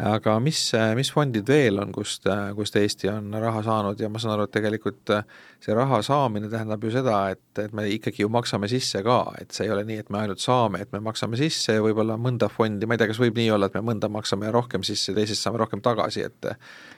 [0.01, 0.59] aga mis,
[0.97, 3.99] mis fondid veel on, kust, kust Eesti on raha saanud?
[4.01, 5.13] Ja ma saan aru, et tegelikult
[5.61, 9.53] see raha saamine tähendab ju seda, et, et me ikkagi ju maksame sisse ka, et
[9.53, 12.49] see ei ole nii, et me ainult saame, et me maksame sisse ja võib-olla mõnda
[12.49, 15.45] fondi, ma ei tea, kas võib nii olla, et me mõnda maksame rohkem sisse, teisest
[15.45, 16.49] saame rohkem tagasi, et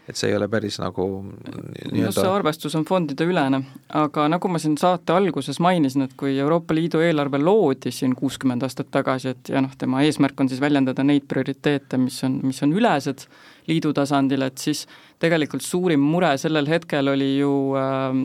[0.03, 3.61] et see ei ole päris nagu no see arvestus on fondide ülene,
[3.95, 8.65] aga nagu ma siin saate alguses mainisin, et kui Euroopa Liidu eelarve loodi siin kuuskümmend
[8.67, 12.59] aastat tagasi, et ja noh, tema eesmärk on siis väljendada neid prioriteete, mis on, mis
[12.65, 13.27] on ülesed
[13.67, 14.85] liidu tasandil, et siis
[15.23, 18.17] tegelikult suurim mure sellel hetkel oli ju äh,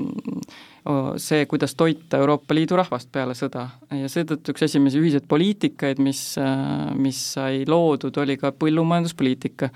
[1.20, 3.68] see, kuidas toita Euroopa Liidu rahvast peale sõda.
[3.94, 9.70] Ja seetõttu üks esimesi ühiseid poliitikaid, mis, äh, mis sai loodud, oli ka põllumajanduspoliitika.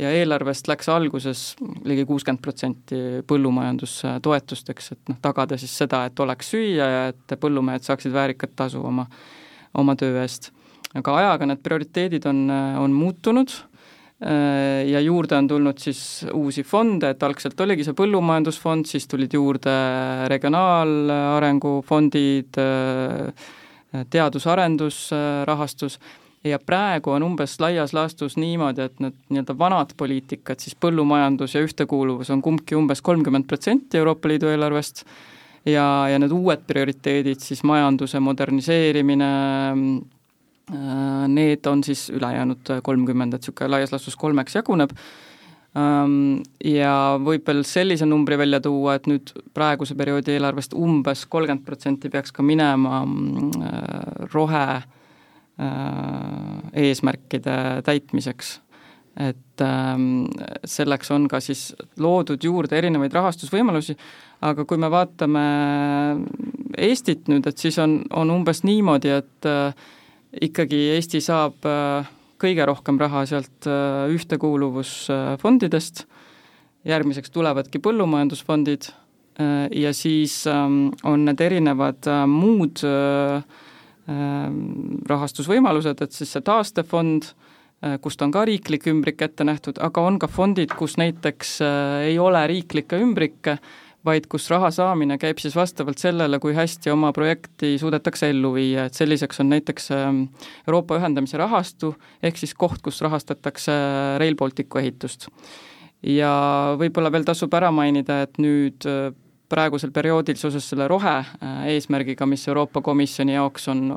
[0.00, 1.40] Ja eelarvest läks alguses
[1.84, 7.84] ligi kuuskümmend protsenti põllumajandustoetusteks, et noh, tagada siis seda, et oleks süüa ja et põllumehed
[7.84, 9.04] saaksid väärikat tasu oma,
[9.78, 10.50] oma töö eest.
[10.96, 12.40] aga ajaga need prioriteedid on,
[12.80, 13.52] on muutunud
[14.22, 19.72] ja juurde on tulnud siis uusi fonde, et algselt oligi see põllumajandusfond, siis tulid juurde
[20.30, 22.60] regionaalarengu fondid,
[24.14, 25.98] teadus-arendusrahastus
[26.44, 31.62] ja praegu on umbes laias laastus niimoodi, et need nii-öelda vanad poliitikad, siis põllumajandus ja
[31.64, 35.04] ühtekuuluvus on kumbki umbes kolmkümmend protsenti Euroopa Liidu eelarvest.
[35.66, 39.28] Ja, ja need uued prioriteedid, siis majanduse moderniseerimine,
[39.70, 39.84] äh,
[40.70, 44.92] need on siis ülejäänud kolmkümmend, et niisugune laias laastus kolmeks jaguneb
[45.76, 51.66] ähm, ja võib veel sellise numbri välja tuua, et nüüd praeguse perioodi eelarvest umbes kolmkümmend
[51.66, 54.66] protsenti peaks ka minema äh, rohe
[55.60, 58.60] Äh, eesmärkide täitmiseks.
[59.16, 60.24] et ähm,
[60.64, 63.92] selleks on ka siis loodud juurde erinevaid rahastusvõimalusi,
[64.40, 65.42] aga kui me vaatame
[66.80, 69.76] Eestit nüüd, et siis on, on umbes niimoodi, et äh,
[70.40, 72.08] ikkagi Eesti saab äh,
[72.42, 73.68] kõige rohkem raha sealt
[74.10, 76.06] ühtekuuluvusfondidest.
[76.88, 78.88] Järgmiseks tulevadki põllumajandusfondid
[79.78, 82.82] ja siis ähm, on need erinevad muud
[85.08, 87.28] rahastusvõimalused, et siis see taastefond,
[88.02, 91.54] kust on ka riiklik ümbrik ette nähtud, aga on ka fondid, kus näiteks
[92.08, 93.56] ei ole riiklikke ümbrikke,
[94.06, 98.86] vaid kus raha saamine käib siis vastavalt sellele, kui hästi oma projekti suudetakse ellu viia,
[98.88, 100.22] et selliseks on näiteks ähm,
[100.66, 103.76] Euroopa ühendamise rahastu, ehk siis koht, kus rahastatakse
[104.22, 105.28] Rail Balticu ehitust.
[106.02, 106.32] ja
[106.78, 109.12] võib-olla veel tasub ära mainida, et nüüd äh,
[109.52, 113.92] praegusel perioodil seoses selle rohe äh, mis Euroopa Komisjoni jaoks on,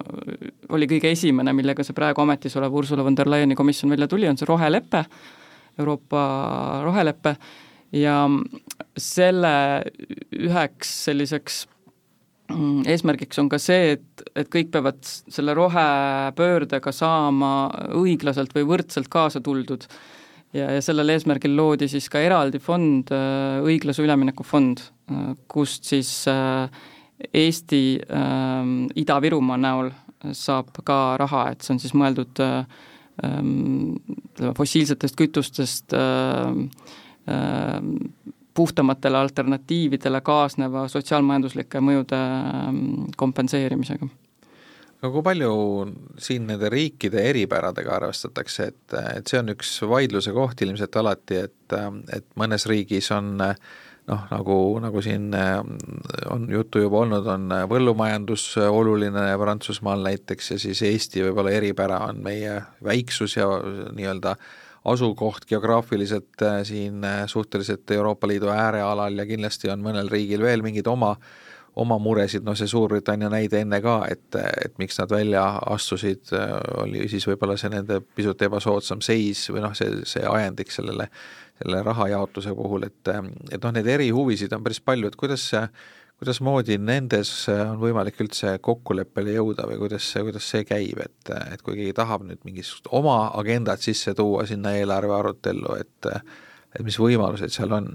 [0.70, 4.28] oli kõige esimene, millega see praegu ametis olev Ursula von der Leyeni komisjon välja tuli,
[4.28, 5.06] on see rohelepe,
[5.80, 6.26] Euroopa
[6.84, 7.36] rohelepe,
[7.96, 8.18] ja
[9.00, 9.54] selle
[10.36, 11.62] üheks selliseks
[12.52, 17.54] mm, eesmärgiks on ka see, et, et kõik peavad selle rohepöördega saama
[17.98, 19.88] õiglaselt või võrdselt kaasa tuldud.
[20.56, 25.88] ja, ja sellel eesmärgil loodi siis ka eraldi fond, äh, õiglase ülemineku fond, äh, kust
[25.92, 26.68] siis äh,
[27.34, 28.66] Eesti äh,
[29.00, 29.94] Ida-Virumaa näol
[30.36, 32.66] saab ka raha, et see on siis mõeldud äh,
[34.58, 36.52] fossiilsetest kütustest äh,
[38.56, 44.08] puhtamatele alternatiividele kaasneva sotsiaalmajanduslike mõjude ehm, kompenseerimisega.
[45.02, 45.56] aga kui palju
[46.28, 51.76] siin nende riikide eripäradega arvestatakse, et, et see on üks vaidluse koht ilmselt alati, et,
[52.16, 55.28] et mõnes riigis on noh, nagu, nagu siin
[56.32, 62.24] on juttu juba olnud, on põllumajandus oluline Prantsusmaal näiteks ja siis Eesti võib-olla eripära on
[62.24, 63.50] meie väiksus ja
[63.92, 64.54] nii-öelda äh,
[64.86, 70.66] asukoht geograafiliselt äh, siin äh, suhteliselt Euroopa Liidu äärealal ja kindlasti on mõnel riigil veel
[70.66, 71.16] mingeid oma
[71.76, 75.44] oma muresid, noh see Suurbritannia näide enne ka, et, et miks nad välja
[75.74, 80.80] astusid, äh, oli siis võib-olla see nende pisut ebasoodsam seis või noh, see, see ajendiks
[80.80, 81.10] sellele,
[81.60, 85.66] selle rahajaotuse puhul, et et noh, neid erihuvisid on päris palju, et kuidas see
[86.20, 91.64] kuidasmoodi nendes on võimalik üldse kokkuleppele jõuda või kuidas see, kuidas see käib, et, et
[91.66, 96.12] kui keegi tahab nüüd mingisugust oma agendat sisse tuua sinna eelarve arutellu, et
[96.76, 97.94] et mis võimalused seal on?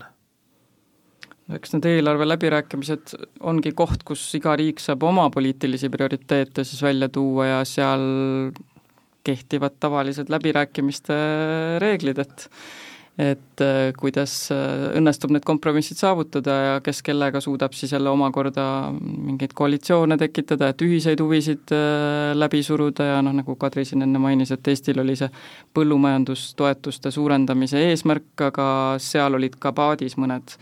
[1.56, 3.16] eks need eelarve läbirääkimised
[3.50, 8.04] ongi koht, kus iga riik saab oma poliitilisi prioriteete siis välja tuua ja seal
[9.26, 11.16] kehtivad tavalised läbirääkimiste
[11.82, 12.46] reeglid, et
[13.20, 18.64] et äh, kuidas äh, õnnestub need kompromissid saavutada ja kes kellega suudab siis jälle omakorda
[18.96, 24.22] mingeid koalitsioone tekitada, et ühiseid huvisid äh, läbi suruda ja noh, nagu Kadri siin enne
[24.22, 25.28] mainis, et Eestil oli see
[25.76, 28.68] põllumajandustoetuste suurendamise eesmärk, aga
[29.02, 30.56] seal olid ka paadis mõned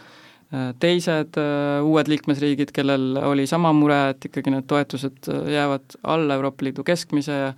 [0.81, 1.37] teised
[1.85, 7.37] uued liikmesriigid, kellel oli sama mure, et ikkagi need toetused jäävad alla Euroopa Liidu keskmise
[7.37, 7.51] ja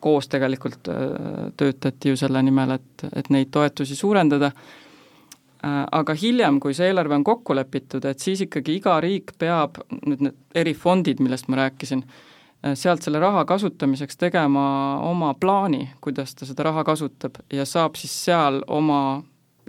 [0.00, 6.60] koos tegelikult äh, töötati ju selle nimel, et, et neid toetusi suurendada, äh, aga hiljem,
[6.62, 11.22] kui see eelarve on kokku lepitud, et siis ikkagi iga riik peab, nüüd need erifondid,
[11.24, 14.66] millest ma rääkisin, äh, sealt selle raha kasutamiseks tegema
[15.06, 19.00] oma plaani, kuidas ta seda raha kasutab ja saab siis seal oma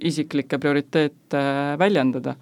[0.03, 1.43] isiklikke prioriteete
[1.79, 2.35] väljendada.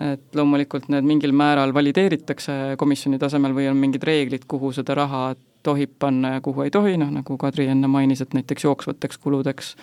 [0.00, 5.34] et loomulikult need mingil määral valideeritakse komisjoni tasemel või on mingid reeglid, kuhu seda raha
[5.62, 9.74] tohib panna ja kuhu ei tohi, noh nagu Kadri enne mainis, et näiteks jooksvateks kuludeks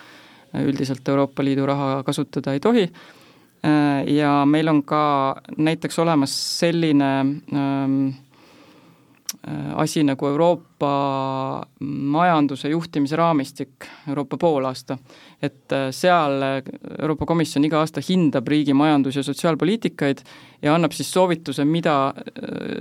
[0.64, 2.86] üldiselt Euroopa Liidu raha kasutada ei tohi,
[4.06, 5.02] ja meil on ka
[5.58, 7.10] näiteks olemas selline
[7.52, 8.27] ähm, Äh,
[9.76, 14.98] asi nagu Euroopa majanduse juhtimise raamistik, Euroopa poolaasta.
[15.42, 16.62] et äh, seal äh,
[16.98, 20.18] Euroopa Komisjon iga aasta hindab riigi majandus- ja sotsiaalpoliitikaid
[20.62, 22.12] ja annab siis soovituse, mida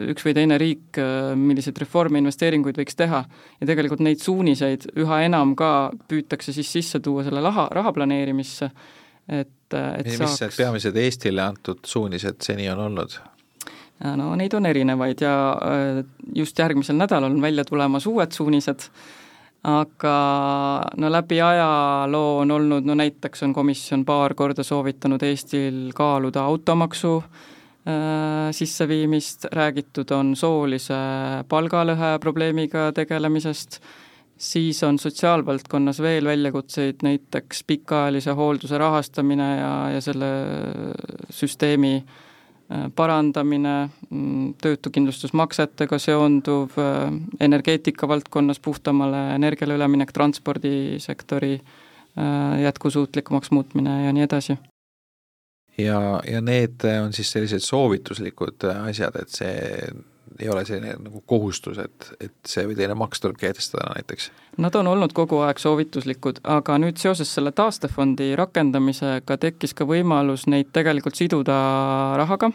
[0.10, 0.98] üks või teine riik,
[1.36, 3.24] milliseid reforme, investeeringuid võiks teha.
[3.62, 8.72] ja tegelikult neid suuniseid üha enam ka püütakse siis sisse tuua selle raha, raha planeerimisse,
[9.30, 10.42] et, et mis saaks...
[10.42, 13.20] mis peamised Eestile antud suunised seni on olnud?
[14.04, 16.04] No neid on erinevaid ja äh,
[16.36, 18.90] just järgmisel nädalal on välja tulemas uued suunised,
[19.68, 20.16] aga
[21.02, 27.16] no läbi ajaloo on olnud, no näiteks on komisjon paar korda soovitanud Eestil kaaluda automaksu
[27.18, 31.00] äh, sisseviimist, räägitud on soolise
[31.50, 33.82] palgalõhe probleemiga tegelemisest,
[34.38, 40.32] siis on sotsiaalvaldkonnas veel väljakutseid, näiteks pikaajalise hoolduse rahastamine ja, ja selle
[41.34, 42.24] süsteemi äh,
[42.96, 54.14] parandamine, mm, töötukindlustusmaksetega seonduv, äh, energeetika valdkonnas puhtamale energiale üleminek, transpordisektori äh, jätkusuutlikumaks muutmine ja
[54.14, 54.58] nii edasi.
[55.78, 59.88] ja, ja need on siis sellised soovituslikud asjad, et see
[60.40, 64.30] ei ole selline nagu kohustus, et, et see või teine maks tuleb kehtestada näiteks?
[64.64, 70.48] Nad on olnud kogu aeg soovituslikud, aga nüüd seoses selle taastefondi rakendamisega tekkis ka võimalus
[70.52, 71.58] neid tegelikult siduda
[72.20, 72.52] rahaga,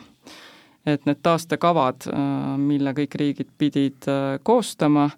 [0.86, 2.08] et need taastekavad,
[2.58, 4.10] mille kõik riigid pidid
[4.42, 5.08] koostama,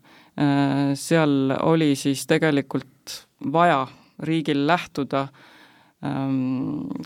[0.99, 3.21] seal oli siis tegelikult
[3.53, 3.85] vaja
[4.25, 5.51] riigil lähtuda äh,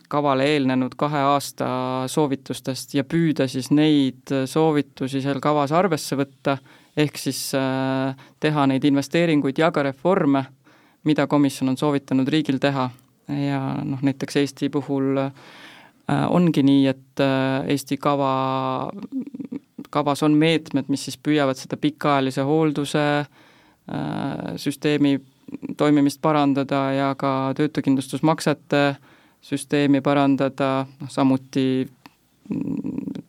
[0.09, 1.69] kavale eelnenud kahe aasta
[2.11, 6.57] soovitustest ja püüda siis neid soovitusi seal kavas arvesse võtta,
[6.99, 10.45] ehk siis äh, teha neid investeeringuid ja ka reforme,
[11.07, 12.89] mida komisjon on soovitanud riigil teha.
[13.29, 15.33] Ja noh, näiteks Eesti puhul äh,
[16.33, 18.33] ongi nii, et äh, Eesti kava,
[19.95, 23.05] kavas on meetmed, mis siis püüavad seda pikaajalise hoolduse
[24.61, 25.15] süsteemi
[25.77, 28.83] toimimist parandada ja ka töötukindlustusmaksete
[29.43, 31.89] süsteemi parandada, noh samuti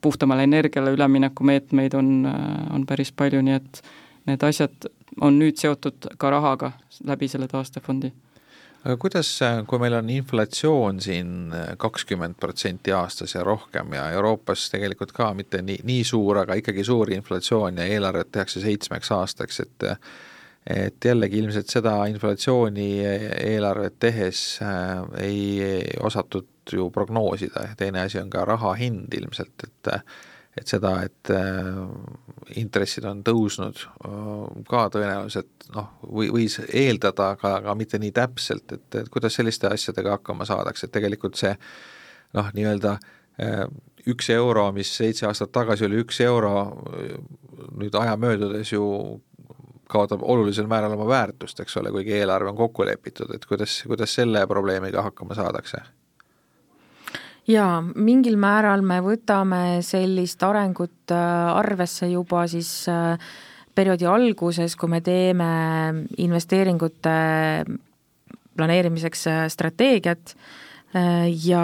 [0.01, 2.27] puhtamale energiale ülemineku meetmeid on,
[2.71, 3.81] on päris palju, nii et
[4.29, 4.89] need asjad
[5.21, 6.71] on nüüd seotud ka rahaga
[7.07, 8.11] läbi selle taastefondi.
[8.83, 9.29] aga kuidas,
[9.67, 15.61] kui meil on inflatsioon siin kakskümmend protsenti aastas ja rohkem ja Euroopas tegelikult ka mitte
[15.61, 19.89] nii, nii suur, aga ikkagi suur inflatsioon ja eelarvet tehakse seitsmeks aastaks, et
[20.69, 27.63] et jällegi ilmselt seda inflatsiooni eelarvet tehes äh, ei osatud ju prognoosida.
[27.71, 29.95] Ja teine asi on ka raha hind ilmselt, et
[30.57, 31.77] et seda, et äh,
[32.59, 38.73] intressid on tõusnud äh, ka tõenäoliselt noh, või võis eeldada, aga, aga mitte nii täpselt,
[38.75, 41.53] et, et kuidas selliste asjadega hakkama saadakse, et tegelikult see
[42.35, 42.97] noh, nii-öelda
[44.09, 46.51] üks euro, mis seitse aastat tagasi oli üks euro,
[47.79, 48.83] nüüd aja möödudes ju
[49.89, 54.13] kaotab olulisel määral oma väärtust, eks ole, kuigi eelarve on kokku lepitud, et kuidas, kuidas
[54.15, 55.81] selle probleemiga hakkama saadakse?
[57.49, 63.17] jaa, mingil määral me võtame sellist arengut äh, arvesse juba siis äh,
[63.75, 65.49] perioodi alguses, kui me teeme
[66.21, 67.15] investeeringute
[68.59, 70.35] planeerimiseks äh, strateegiat
[70.93, 71.63] ja,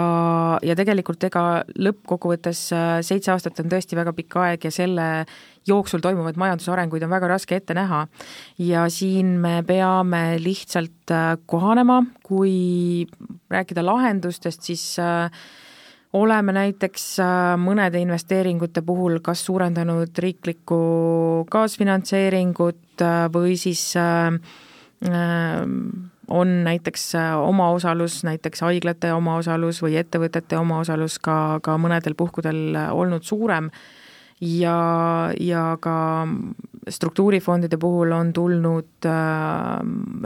[0.62, 1.42] ja tegelikult ega
[1.82, 2.60] lõppkokkuvõttes
[3.02, 5.06] seitse aastat on tõesti väga pikk aeg ja selle
[5.66, 8.06] jooksul toimuvaid majandusarenguid on väga raske ette näha.
[8.58, 13.06] ja siin me peame lihtsalt äh, kohanema, kui
[13.50, 15.30] rääkida lahendustest, siis äh,
[16.12, 23.90] oleme näiteks äh, mõnede investeeringute puhul kas suurendanud riiklikku kaasfinantseeringut või siis
[26.28, 27.12] on näiteks
[27.42, 33.70] omaosalus, näiteks haiglate omaosalus või ettevõtete omaosalus ka, ka mõnedel puhkudel olnud suurem.
[34.40, 36.26] Ja, ja ka
[36.88, 39.80] struktuurifondide puhul on tulnud äh,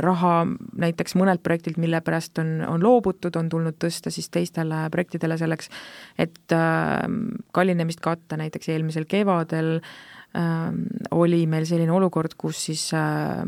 [0.05, 0.34] raha
[0.82, 5.70] näiteks mõnelt projektilt, mille pärast on, on loobutud, on tulnud tõsta siis teistele projektidele selleks,
[6.18, 7.07] et äh,
[7.57, 10.68] kallinemist katta, näiteks eelmisel kevadel äh,
[11.16, 13.46] oli meil selline olukord, kus siis äh,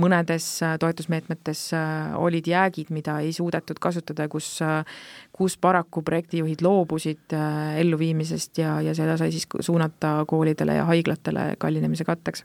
[0.00, 4.84] mõnedes äh, toetusmeetmetes äh, olid jäägid, mida ei suudetud kasutada, kus, äh,
[5.32, 7.34] kus paraku projektijuhid loobusid
[7.80, 12.44] elluviimisest ja, ja seda sai siis suunata koolidele ja haiglatele kallinemise katteks.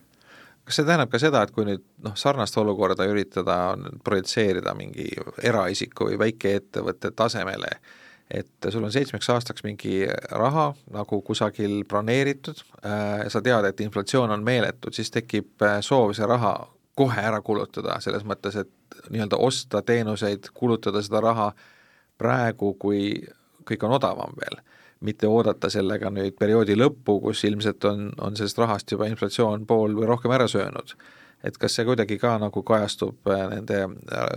[0.65, 5.11] Kas see tähendab ka seda, et kui nüüd noh, sarnast olukorda üritada projitseerida mingi
[5.43, 7.69] eraisiku või väikeettevõtte tasemele,
[8.33, 14.33] et sul on seitsmeks aastaks mingi raha nagu kusagil broneeritud äh,, sa tead, et inflatsioon
[14.33, 16.55] on meeletu, siis tekib soov see raha
[16.95, 21.49] kohe ära kulutada, selles mõttes, et nii-öelda osta teenuseid, kulutada seda raha
[22.17, 23.09] praegu, kui
[23.67, 24.61] kõik on odavam veel,
[25.05, 29.97] mitte oodata sellega nüüd perioodi lõppu, kus ilmselt on, on sellest rahast juba inflatsioon pool
[29.97, 30.95] või rohkem ära söönud.
[31.45, 34.29] et kas see kuidagi ka nagu kajastub äh, nende äh,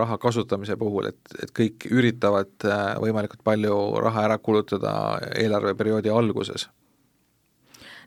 [0.00, 6.66] raha kasutamise puhul, et, et kõik üritavad äh, võimalikult palju raha ära kulutada eelarveperioodi alguses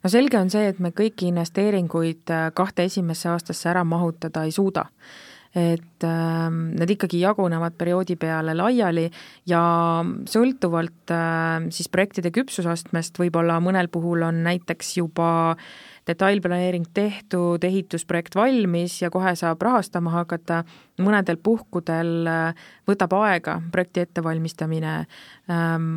[0.04, 4.56] no selge on see, et me kõiki investeeringuid äh, kahte esimesse aastasse ära mahutada ei
[4.56, 4.88] suuda.
[5.58, 9.08] Et äh, need ikkagi jagunevad perioodi peale laiali
[9.50, 9.62] ja
[10.30, 15.32] sõltuvalt äh, siis projektide küpsusastmest võib-olla mõnel puhul on näiteks juba
[16.10, 20.64] detailplaneering tehtud, ehitusprojekt valmis ja kohe saab rahastama hakata,
[21.00, 24.96] mõnedel puhkudel äh, võtab aega projekti ettevalmistamine,
[25.52, 25.88] ähm,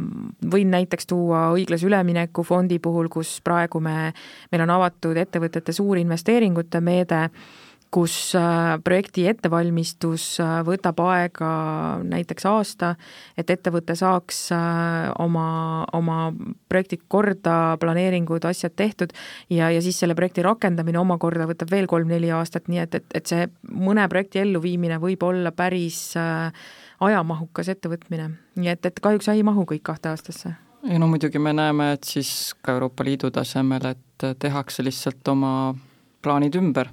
[0.52, 4.12] võin näiteks tuua õiglase ülemineku fondi puhul, kus praegu me,
[4.52, 7.28] meil on avatud ettevõtete suurinvesteeringute meede,
[7.92, 11.50] kus äh, projekti ettevalmistus äh, võtab aega
[12.08, 12.94] näiteks aasta,
[13.36, 16.18] et ettevõte saaks äh, oma, oma
[16.72, 19.12] projektid korda, planeeringud, asjad tehtud
[19.52, 23.34] ja, ja siis selle projekti rakendamine omakorda võtab veel kolm-neli aastat, nii et, et, et
[23.34, 26.14] see mõne projekti elluviimine võib olla päris
[27.02, 28.30] ajamahukas ettevõtmine.
[28.56, 32.04] nii et, et kahjuks ei mahu kõik kahte aastasse ei no muidugi me näeme, et
[32.08, 35.52] siis ka Euroopa Liidu tasemel, et tehakse lihtsalt oma
[36.22, 36.90] plaanid ümber.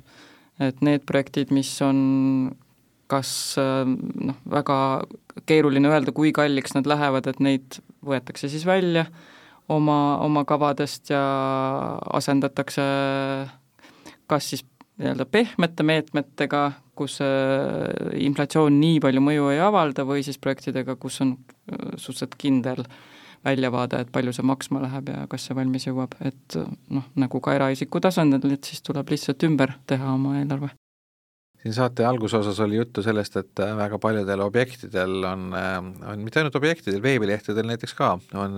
[0.60, 2.00] Et need projektid, mis on
[3.10, 4.80] kas noh, väga
[5.50, 9.08] keeruline öelda, kui kalliks nad lähevad, et neid võetakse siis välja
[9.72, 11.24] oma, oma kavadest ja
[12.14, 12.86] asendatakse
[14.30, 14.66] kas siis
[15.00, 16.64] nii-öelda pehmete meetmetega,
[17.00, 17.18] kus
[18.20, 21.38] inflatsioon nii palju mõju ei avalda, või siis projektidega, kus on
[21.96, 22.84] suhteliselt kindel
[23.46, 26.60] väljavaade, et palju see maksma läheb ja kas see valmis jõuab, et
[26.90, 30.74] noh, nagu ka eraisiku tasandil, et siis tuleb lihtsalt ümber teha oma eelarve.
[31.60, 35.50] Siin saate algusosas oli juttu sellest, et väga paljudel objektidel on,
[36.08, 38.56] on mitte ainult objektidel, veebilehtedel näiteks ka, on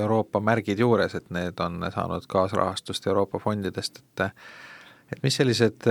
[0.00, 4.24] Euroopa märgid juures, et need on saanud kaasrahastust Euroopa fondidest, et
[5.12, 5.86] et mis sellised,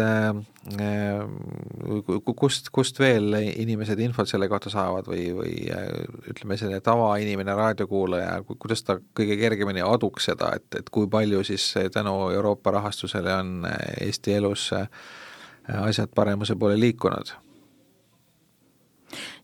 [2.38, 5.56] kust, kust veel inimesed infot selle kohta saavad või, või
[6.32, 11.68] ütleme, selline tavainimene, raadiokuulaja, kuidas ta kõige kergemini aduks seda, et, et kui palju siis
[11.94, 13.54] tänu Euroopa rahastusele on
[14.02, 14.90] Eesti elus äh,
[15.82, 17.34] asjad paremuse poole liikunud.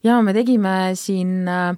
[0.03, 1.75] jaa, me tegime siin äh,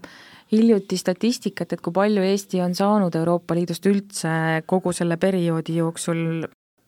[0.51, 4.31] hiljuti statistikat, et kui palju Eesti on saanud Euroopa Liidust üldse
[4.69, 6.47] kogu selle perioodi jooksul,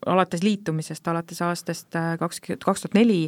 [0.09, 3.23] alates liitumisest, alates aastast äh, kaks, kaks tuhat neli,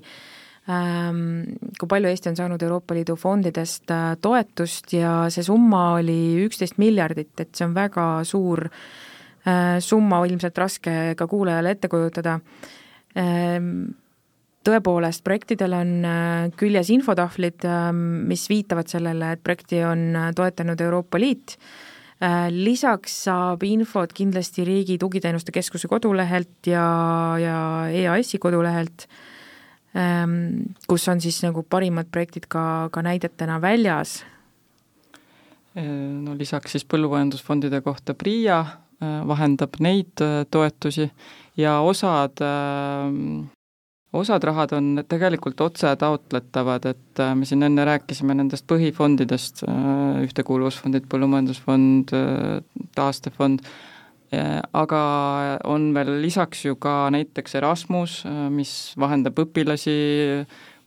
[0.71, 6.45] ähm, kui palju Eesti on saanud Euroopa Liidu fondidest äh, toetust ja see summa oli
[6.45, 8.67] üksteist miljardit, et see on väga suur
[9.84, 12.38] summa, ilmselt raske ka kuulajale ette kujutada.
[13.19, 13.74] Ähm,
[14.63, 20.82] tõepoolest, projektidel on äh, küljes infotahvlid, ähm, mis viitavad sellele, et projekti on äh, toetanud
[20.82, 21.93] Euroopa Liit, äh,
[22.53, 26.86] lisaks saab infot kindlasti Riigi Tugiteenuste Keskuse kodulehelt ja,
[27.41, 27.57] ja
[27.91, 29.07] EAS-i kodulehelt,
[29.97, 34.21] ähm, kus on siis nagu parimad projektid ka, ka näidetena väljas.
[35.74, 38.59] No lisaks siis põllumajandusfondide kohta PRIA
[39.28, 40.21] vahendab neid
[40.53, 41.07] toetusi
[41.57, 42.39] ja osad
[44.14, 50.22] osad rahad on tegelikult otse taotletavad, et äh, me siin enne rääkisime nendest põhifondidest, äh,
[50.28, 53.66] ühtekuuluvusfondid, põllumajandusfond, äh, taastefond,
[54.74, 54.99] aga
[55.70, 58.16] on veel lisaks ju ka näiteks Erasmus,
[58.49, 59.93] mis vahendab õpilasi,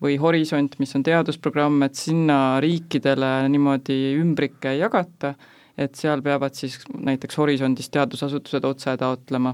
[0.03, 5.37] või Horisont, mis on teadusprogramm, et sinna riikidele niimoodi ümbrikke ei jagata
[5.79, 9.53] et seal peavad siis näiteks Horisondist teadusasutused otse taotlema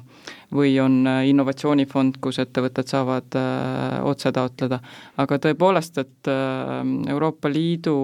[0.54, 4.78] või on äh, innovatsioonifond, kus ettevõtted saavad äh, otse taotleda.
[5.18, 7.96] aga tõepoolest, et äh, Euroopa Liidu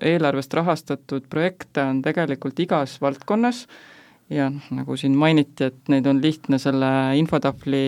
[0.00, 3.66] eelarvest rahastatud projekte on tegelikult igas valdkonnas
[4.30, 7.84] ja nagu siin mainiti, et neid on lihtne selle infotahvli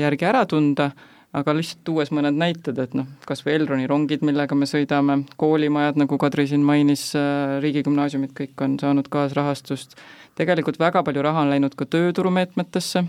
[0.00, 0.88] järgi ära tunda
[1.34, 5.98] aga lihtsalt tuues mõned näited, et noh, kas või Elroni rongid, millega me sõidame, koolimajad,
[6.00, 9.96] nagu Kadri siin mainis, äh, riigigümnaasiumid, kõik on saanud kaasrahastust,
[10.38, 13.04] tegelikult väga palju raha on läinud ka tööturumeetmetesse,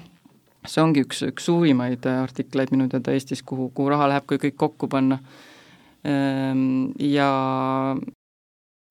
[0.68, 4.42] see ongi üks, üks suurimaid äh, artikleid minu teada Eestis, kuhu, kuhu raha läheb, kui
[4.42, 5.22] kõik kokku panna.
[6.08, 7.30] Ehm, ja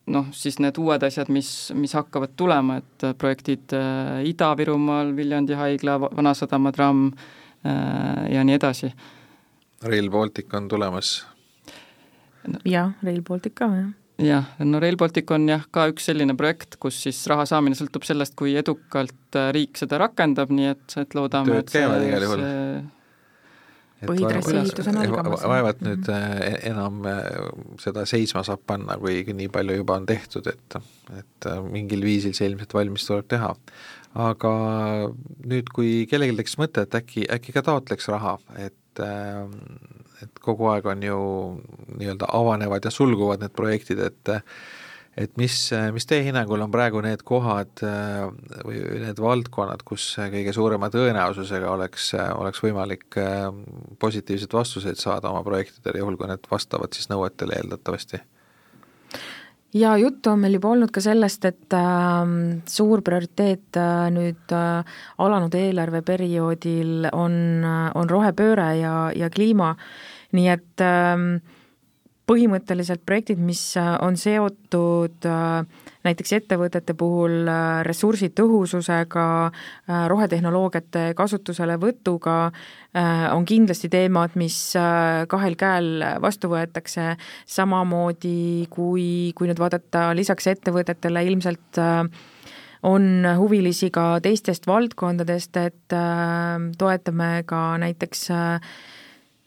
[0.06, 3.74] noh, siis need uued asjad, mis, mis hakkavad tulema, et äh, projektid
[4.32, 7.10] Ida-Virumaal, Viljandi haigla, Vanasadama tramm
[7.66, 8.92] ja nii edasi
[9.84, 11.18] Rail Baltic on tulemas
[12.64, 16.78] jah, Rail Baltic ka, jah jah, no Rail Baltic on jah, ka üks selline projekt,
[16.80, 21.16] kus siis raha saamine sõltub sellest, kui edukalt äh, riik seda rakendab, nii et, et
[21.18, 22.46] loodame, et käivad igal juhul
[24.06, 25.44] põhitrassi ehitus on algamas.
[25.48, 27.28] vaevalt nüüd äh, enam äh,
[27.82, 30.80] seda seisma saab panna, kuigi nii palju juba on tehtud, et,
[31.16, 33.52] et mingil viisil see ilmselt valmis tuleb teha.
[34.26, 34.54] aga
[35.44, 40.70] nüüd, kui kellelgi tekkis mõte, et äkki, äkki ka taotleks raha, et et et kogu
[40.72, 41.20] aeg on ju
[42.00, 44.32] nii-öelda avanevad ja sulguvad need projektid, et
[45.16, 45.54] et mis,
[45.96, 52.10] mis teie hinnangul on praegu need kohad või need valdkonnad, kus kõige suurema tõenäosusega oleks,
[52.36, 53.16] oleks võimalik
[54.00, 58.20] positiivseid vastuseid saada oma projektidele, juhul kui need vastavad siis nõuetele eeldatavasti?
[59.76, 62.32] Ja juttu on meil juba olnud ka sellest, et äh,
[62.70, 69.74] suur prioriteet äh, nüüd äh, alanud eelarveperioodil on, äh, on rohepööre ja, ja kliima,
[70.36, 71.26] nii et äh,
[72.26, 79.26] põhimõtteliselt projektid, mis äh, on seotud äh, näiteks ettevõtete puhul äh, ressursitõhususega,
[80.08, 82.36] rohetehnoloogiate kasutuselevõtuga,
[83.34, 84.56] on kindlasti teemad, mis
[85.28, 87.10] kahel käel vastu võetakse,
[87.44, 91.80] samamoodi kui, kui nüüd vaadata lisaks ettevõtetele ilmselt
[92.86, 95.96] on huvilisi ka teistest valdkondadest, et
[96.78, 98.28] toetame ka näiteks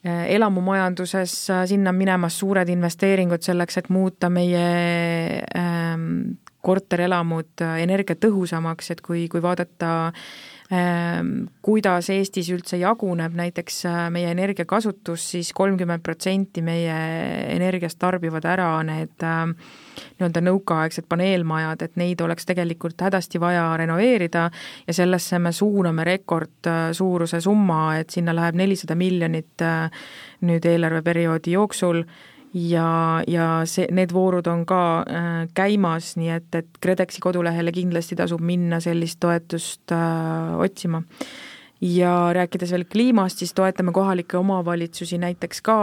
[0.03, 1.33] elamumajanduses,
[1.67, 4.67] sinna minemas suured investeeringud selleks, et muuta meie
[6.61, 10.11] korterelamud energiatõhusamaks, et kui, kui vaadata
[10.69, 16.93] Ehm, kuidas Eestis üldse jaguneb näiteks äh, meie energiakasutus siis, siis kolmkümmend protsenti meie
[17.55, 19.55] energiast tarbivad ära need ähm,
[20.19, 24.45] nii-öelda nõukaaegsed paneelmajad, et neid oleks tegelikult hädasti vaja renoveerida
[24.85, 29.89] ja sellesse me suuname rekordsuuruse summa, et sinna läheb nelisada miljonit äh,
[30.45, 32.05] nüüd eelarveperioodi jooksul
[32.53, 38.17] ja, ja see, need voorud on ka äh, käimas, nii et, et KredExi kodulehele kindlasti
[38.19, 41.03] tasub minna sellist toetust äh, otsima.
[41.81, 45.75] ja rääkides veel kliimast, siis toetame kohalikke omavalitsusi näiteks ka,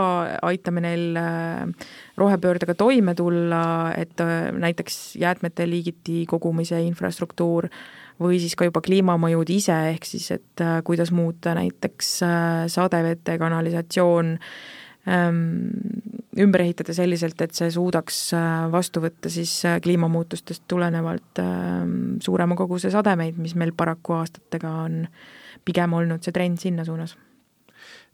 [0.44, 1.86] aitame neil äh,
[2.16, 7.70] rohepöördega toime tulla, et äh, näiteks jäätmete liigiti kogumise infrastruktuur
[8.20, 13.38] või siis ka juba kliimamõjud ise, ehk siis et äh, kuidas muuta näiteks äh, sadevete
[13.38, 14.50] kanalisatsioon äh,
[16.36, 22.56] ümber ehitada selliselt, et see suudaks äh, vastu võtta siis äh, kliimamuutustest tulenevalt ähm, suurema
[22.58, 25.06] koguse sademeid, mis meil paraku aastatega on
[25.66, 27.16] pigem olnud see trend sinna suunas.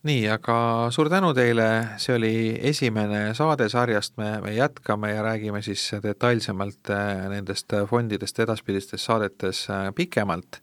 [0.03, 0.55] Nii, aga
[0.90, 1.66] suur tänu teile,
[2.03, 2.32] see oli
[2.70, 9.66] esimene saade sarjast, me, me jätkame ja räägime siis detailsemalt äh, nendest fondidest edaspidistes saadetes
[9.95, 10.62] pikemalt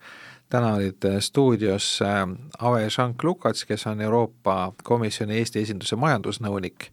[0.49, 2.27] täna olid äh, stuudios äh,
[2.59, 6.89] Ave Jean-Lukats, kes on Euroopa Komisjoni Eesti esinduse majandusnõunik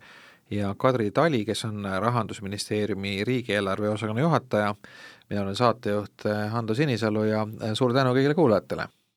[0.50, 4.74] ja Kadri Tali, kes on Rahandusministeeriumi riigieelarve osakonna juhataja.
[5.30, 8.88] mina olen saatejuht äh, Hando Sinisalu ja suur tänu kõigile kuulajatele!